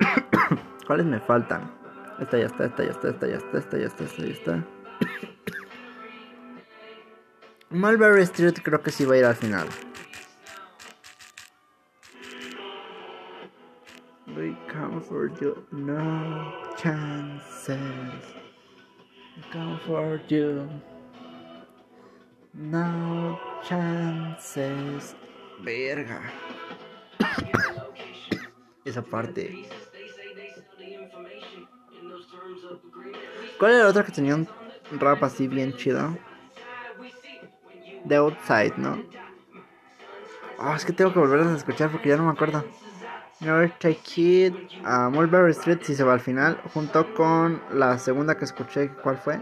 ¿Cuáles 0.86 1.06
me 1.06 1.20
faltan? 1.20 1.79
Esta 2.20 2.38
ya 2.38 2.46
está, 2.46 2.64
esta 2.66 2.84
ya 2.84 2.90
está, 2.90 3.08
esta 3.08 3.26
ya 3.26 3.36
está, 3.36 3.58
esta 3.58 3.78
ya 3.78 3.86
está, 3.86 4.04
esta 4.04 4.22
ya 4.22 4.32
está. 4.32 4.66
Mulberry 7.70 8.22
Street 8.22 8.58
creo 8.62 8.82
que 8.82 8.90
sí 8.90 9.06
va 9.06 9.14
a 9.14 9.18
ir 9.18 9.24
al 9.24 9.34
final. 9.34 9.66
We 14.36 14.54
come 14.70 15.00
for 15.00 15.30
you, 15.40 15.66
no 15.72 16.52
chances. 16.76 17.78
We 19.36 19.42
come 19.50 19.78
for 19.86 20.20
you. 20.28 20.68
No 22.52 23.38
chances. 23.66 25.14
Verga. 25.62 26.20
Esa 28.84 29.02
parte. 29.02 29.68
¿Cuál 33.60 33.72
era 33.72 33.84
la 33.84 33.90
otra 33.90 34.04
que 34.04 34.12
tenía 34.12 34.34
un 34.34 34.48
rap 34.98 35.22
así 35.22 35.46
bien 35.46 35.76
chido? 35.76 36.16
The 38.08 38.16
Outside, 38.16 38.72
¿no? 38.78 38.98
Oh, 40.58 40.74
es 40.74 40.86
que 40.86 40.94
tengo 40.94 41.12
que 41.12 41.18
volver 41.18 41.40
a 41.40 41.54
escuchar 41.54 41.90
porque 41.90 42.08
ya 42.08 42.16
no 42.16 42.24
me 42.24 42.32
acuerdo. 42.32 42.64
Never 43.40 43.70
Take 43.78 44.00
It, 44.16 44.54
a 44.82 45.10
Mulberry 45.10 45.50
Street 45.52 45.80
si 45.82 45.94
se 45.94 46.02
va 46.04 46.14
al 46.14 46.20
final, 46.20 46.58
junto 46.72 47.14
con 47.14 47.60
la 47.70 47.98
segunda 47.98 48.38
que 48.38 48.46
escuché, 48.46 48.88
¿cuál 49.02 49.18
fue? 49.18 49.38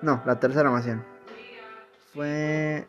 No, 0.00 0.22
la 0.24 0.40
tercera 0.40 0.70
más 0.70 0.86
bien. 0.86 1.04
Fue... 2.14 2.88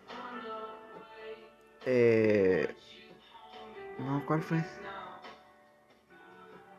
Eh... 1.86 2.74
No, 4.00 4.26
¿cuál 4.26 4.42
fue? 4.42 4.64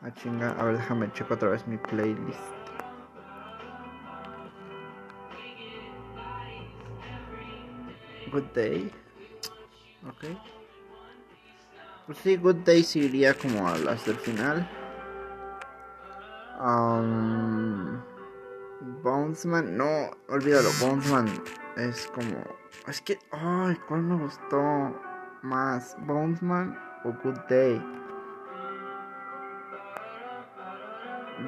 Ah, 0.01 0.11
chinga. 0.15 0.53
A 0.59 0.65
ver, 0.65 0.79
déjame 0.79 1.13
checo 1.13 1.35
otra 1.35 1.51
vez 1.51 1.67
mi 1.67 1.77
playlist. 1.77 2.41
Good 8.31 8.53
Day. 8.55 8.91
Ok. 10.09 10.25
Pues 12.07 12.19
sí, 12.19 12.37
Good 12.37 12.57
Day 12.65 12.83
sí 12.83 13.01
iría 13.01 13.35
como 13.35 13.69
a 13.69 13.79
las 13.79 14.05
del 14.07 14.17
final. 14.17 14.69
Um, 16.61 18.03
Bonesman, 19.03 19.77
no, 19.77 20.11
olvídalo. 20.29 20.69
Bonesman 20.81 21.27
es 21.77 22.07
como. 22.09 22.45
Es 22.87 23.01
que. 23.01 23.19
Ay, 23.31 23.77
¿cuál 23.89 24.03
me 24.03 24.17
gustó 24.17 24.61
más? 25.43 25.97
¿Bonesman 26.01 26.79
o 27.05 27.13
Good 27.23 27.39
Day? 27.49 27.81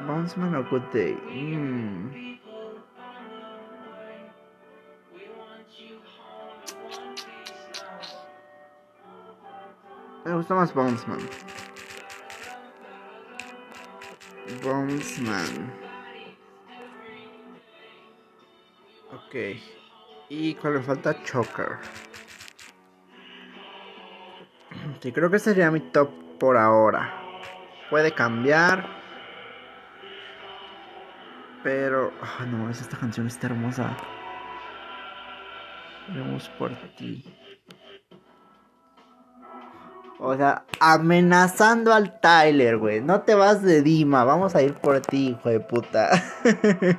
Bonesman 0.06 0.54
o 0.54 0.70
Good 0.70 0.82
Day. 0.92 1.14
Mm. 1.14 2.41
Me 10.24 10.34
gusta 10.34 10.54
más 10.54 10.72
Bonesman. 10.72 11.18
Bonesman. 14.62 15.72
Ok. 19.12 19.34
¿Y 20.28 20.54
cuál 20.54 20.74
me 20.74 20.82
falta? 20.82 21.22
Choker. 21.24 21.78
Creo 25.10 25.30
que 25.30 25.38
sería 25.40 25.70
mi 25.70 25.80
top 25.80 26.38
por 26.38 26.56
ahora. 26.56 27.12
puede 27.90 28.12
cambiar. 28.12 29.02
Pero, 31.62 32.12
ah, 32.20 32.44
no, 32.46 32.70
esta 32.70 32.96
canción 32.96 33.26
está 33.26 33.48
hermosa. 33.48 33.96
Vemos 36.08 36.48
por 36.50 36.74
ti. 36.96 37.24
O 40.24 40.36
sea, 40.36 40.64
amenazando 40.78 41.92
al 41.92 42.20
Tyler, 42.20 42.78
güey. 42.78 43.00
No 43.00 43.22
te 43.22 43.34
vas 43.34 43.60
de 43.60 43.82
Dima. 43.82 44.22
Vamos 44.22 44.54
a 44.54 44.62
ir 44.62 44.74
por 44.74 45.00
ti, 45.00 45.30
hijo 45.30 45.48
de 45.48 45.58
puta. 45.58 46.10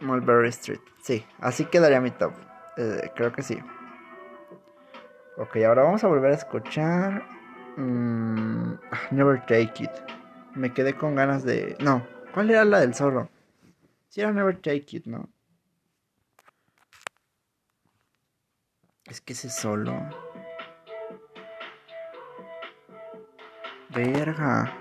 Mulberry 0.00 0.50
Street. 0.50 0.80
Sí, 1.02 1.24
así 1.40 1.64
quedaría 1.64 2.02
mi 2.02 2.10
top. 2.10 2.34
Eh, 2.76 3.10
creo 3.14 3.32
que 3.32 3.42
sí. 3.42 3.58
Ok, 5.38 5.56
ahora 5.66 5.82
vamos 5.82 6.04
a 6.04 6.08
volver 6.08 6.32
a 6.32 6.36
escuchar. 6.36 7.26
Mm, 7.78 8.74
Never 9.12 9.40
Take 9.46 9.84
It. 9.84 9.90
Me 10.54 10.74
quedé 10.74 10.94
con 10.94 11.14
ganas 11.14 11.42
de. 11.42 11.74
No, 11.80 12.06
¿cuál 12.34 12.50
era 12.50 12.66
la 12.66 12.80
del 12.80 12.94
zorro? 12.94 13.30
Si 14.10 14.20
era 14.20 14.30
Never 14.30 14.56
Take 14.56 14.84
It, 14.90 15.06
¿no? 15.06 15.26
Es 19.06 19.22
que 19.22 19.32
ese 19.32 19.48
solo. 19.48 20.25
Verga. 23.90 24.72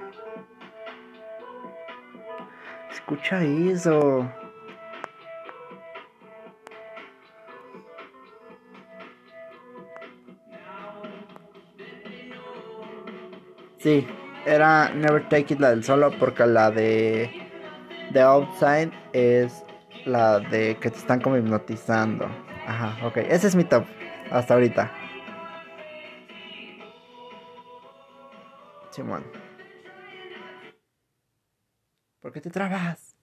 Escucha 2.92 3.44
eso. 3.44 4.30
Sí, 13.78 14.08
era 14.46 14.90
Never 14.90 15.30
Take 15.30 15.54
It 15.54 15.60
la 15.60 15.70
del 15.70 15.84
solo 15.84 16.10
porque 16.18 16.46
la 16.48 16.72
de 16.72 17.30
The 18.14 18.22
Outside 18.22 18.92
es 19.14 19.64
la 20.06 20.40
de 20.40 20.78
que 20.78 20.90
te 20.90 20.98
están 20.98 21.22
como 21.22 21.38
hipnotizando. 21.38 22.26
Ajá, 22.66 23.06
ok. 23.06 23.18
Ese 23.18 23.46
es 23.48 23.56
mi 23.56 23.64
top 23.64 23.86
hasta 24.32 24.56
ahorita. 24.56 24.92
Simón. 28.96 29.24
¿Por 32.22 32.32
qué 32.32 32.40
te 32.42 32.50
trabas? 32.50 33.16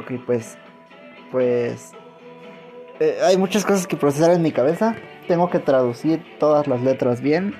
Ok, 0.00 0.12
pues. 0.24 0.56
Pues. 1.30 1.92
eh, 3.00 3.18
hay 3.22 3.36
muchas 3.36 3.64
cosas 3.64 3.86
que 3.86 3.96
procesar 3.96 4.30
en 4.30 4.42
mi 4.42 4.52
cabeza. 4.52 4.94
Tengo 5.28 5.50
que 5.50 5.58
traducir 5.58 6.24
todas 6.38 6.66
las 6.66 6.80
letras 6.82 7.20
bien. 7.20 7.54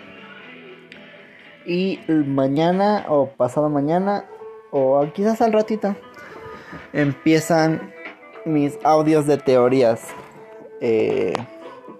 Y 1.67 2.01
mañana 2.09 3.05
o 3.09 3.29
pasado 3.29 3.69
mañana 3.69 4.25
o 4.71 5.05
quizás 5.13 5.43
al 5.43 5.53
ratito 5.53 5.97
empiezan 6.93 7.93
mis 8.45 8.79
audios 8.85 9.27
de 9.27 9.37
teorías 9.39 10.01
eh, 10.81 11.33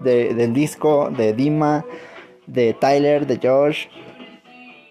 de- 0.01 0.35
del 0.35 0.53
disco 0.53 1.11
de 1.11 1.33
Dima, 1.33 1.85
de 2.47 2.75
Tyler, 2.75 3.27
de 3.27 3.39
Josh, 3.43 3.87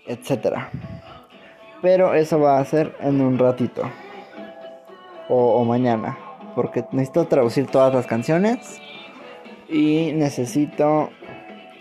etcétera. 0.05 0.69
Pero 1.81 2.13
eso 2.13 2.39
va 2.39 2.59
a 2.59 2.65
ser 2.65 2.95
en 2.99 3.21
un 3.21 3.37
ratito 3.37 3.83
o, 5.29 5.55
o 5.55 5.65
mañana, 5.65 6.17
porque 6.55 6.85
necesito 6.91 7.27
traducir 7.27 7.67
todas 7.67 7.93
las 7.93 8.07
canciones 8.07 8.81
y 9.69 10.11
necesito 10.13 11.09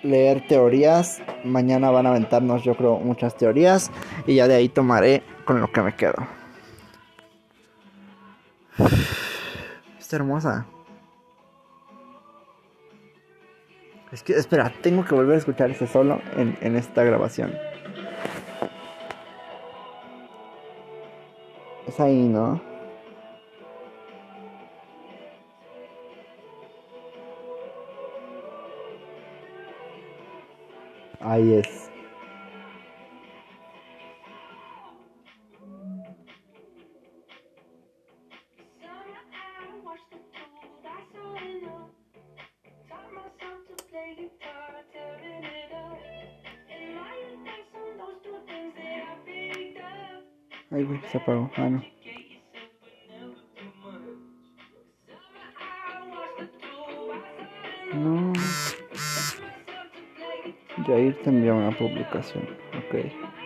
leer 0.02 0.46
teorías. 0.46 1.22
Mañana 1.44 1.90
van 1.90 2.06
a 2.06 2.10
aventarnos, 2.10 2.62
yo 2.62 2.76
creo, 2.76 2.98
muchas 2.98 3.36
teorías 3.36 3.90
y 4.26 4.36
ya 4.36 4.48
de 4.48 4.54
ahí 4.54 4.68
tomaré 4.68 5.22
con 5.44 5.60
lo 5.60 5.70
que 5.72 5.82
me 5.82 5.94
quedo. 5.94 6.14
Está 9.98 10.16
hermosa. 10.16 10.66
Es 14.14 14.22
que, 14.22 14.34
espera, 14.34 14.72
tengo 14.80 15.04
que 15.04 15.12
volver 15.12 15.34
a 15.34 15.38
escuchar 15.38 15.72
ese 15.72 15.88
solo 15.88 16.20
en, 16.36 16.56
en 16.60 16.76
esta 16.76 17.02
grabación. 17.02 17.52
Es 21.88 21.98
ahí, 21.98 22.28
¿no? 22.28 22.62
Ahí 31.18 31.54
es. 31.54 31.93
Ay, 50.74 50.82
güey, 50.82 51.00
se 51.12 51.18
apagó. 51.18 51.48
Ah, 51.56 51.68
no. 51.70 51.84
No. 57.94 58.32
Jair 60.84 61.22
te 61.22 61.30
envió 61.30 61.54
una 61.54 61.70
publicación. 61.70 62.42
Ok. 62.76 63.43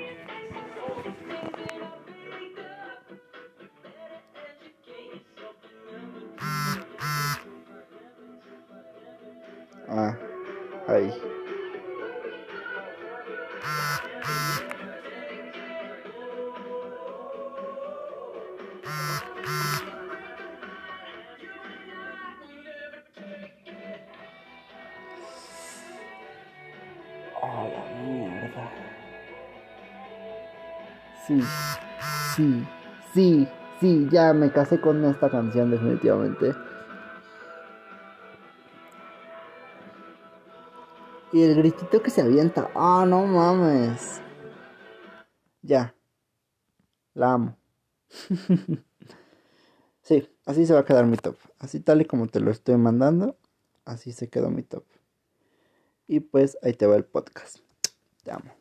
Me 34.32 34.52
casé 34.52 34.80
con 34.80 35.04
esta 35.04 35.30
canción 35.30 35.70
definitivamente. 35.70 36.54
Y 41.32 41.42
el 41.42 41.56
gritito 41.56 42.02
que 42.02 42.10
se 42.10 42.22
avienta. 42.22 42.70
Ah, 42.74 43.04
no 43.06 43.26
mames. 43.26 44.20
Ya. 45.62 45.94
La 47.14 47.34
amo. 47.34 47.56
sí, 50.02 50.28
así 50.46 50.66
se 50.66 50.72
va 50.72 50.80
a 50.80 50.84
quedar 50.84 51.04
mi 51.04 51.16
top. 51.16 51.36
Así 51.58 51.80
tal 51.80 52.00
y 52.00 52.06
como 52.06 52.28
te 52.28 52.40
lo 52.40 52.50
estoy 52.50 52.76
mandando. 52.76 53.36
Así 53.84 54.12
se 54.12 54.28
quedó 54.28 54.50
mi 54.50 54.62
top. 54.62 54.84
Y 56.06 56.20
pues 56.20 56.56
ahí 56.62 56.72
te 56.72 56.86
va 56.86 56.96
el 56.96 57.04
podcast. 57.04 57.58
Te 58.22 58.32
amo. 58.32 58.57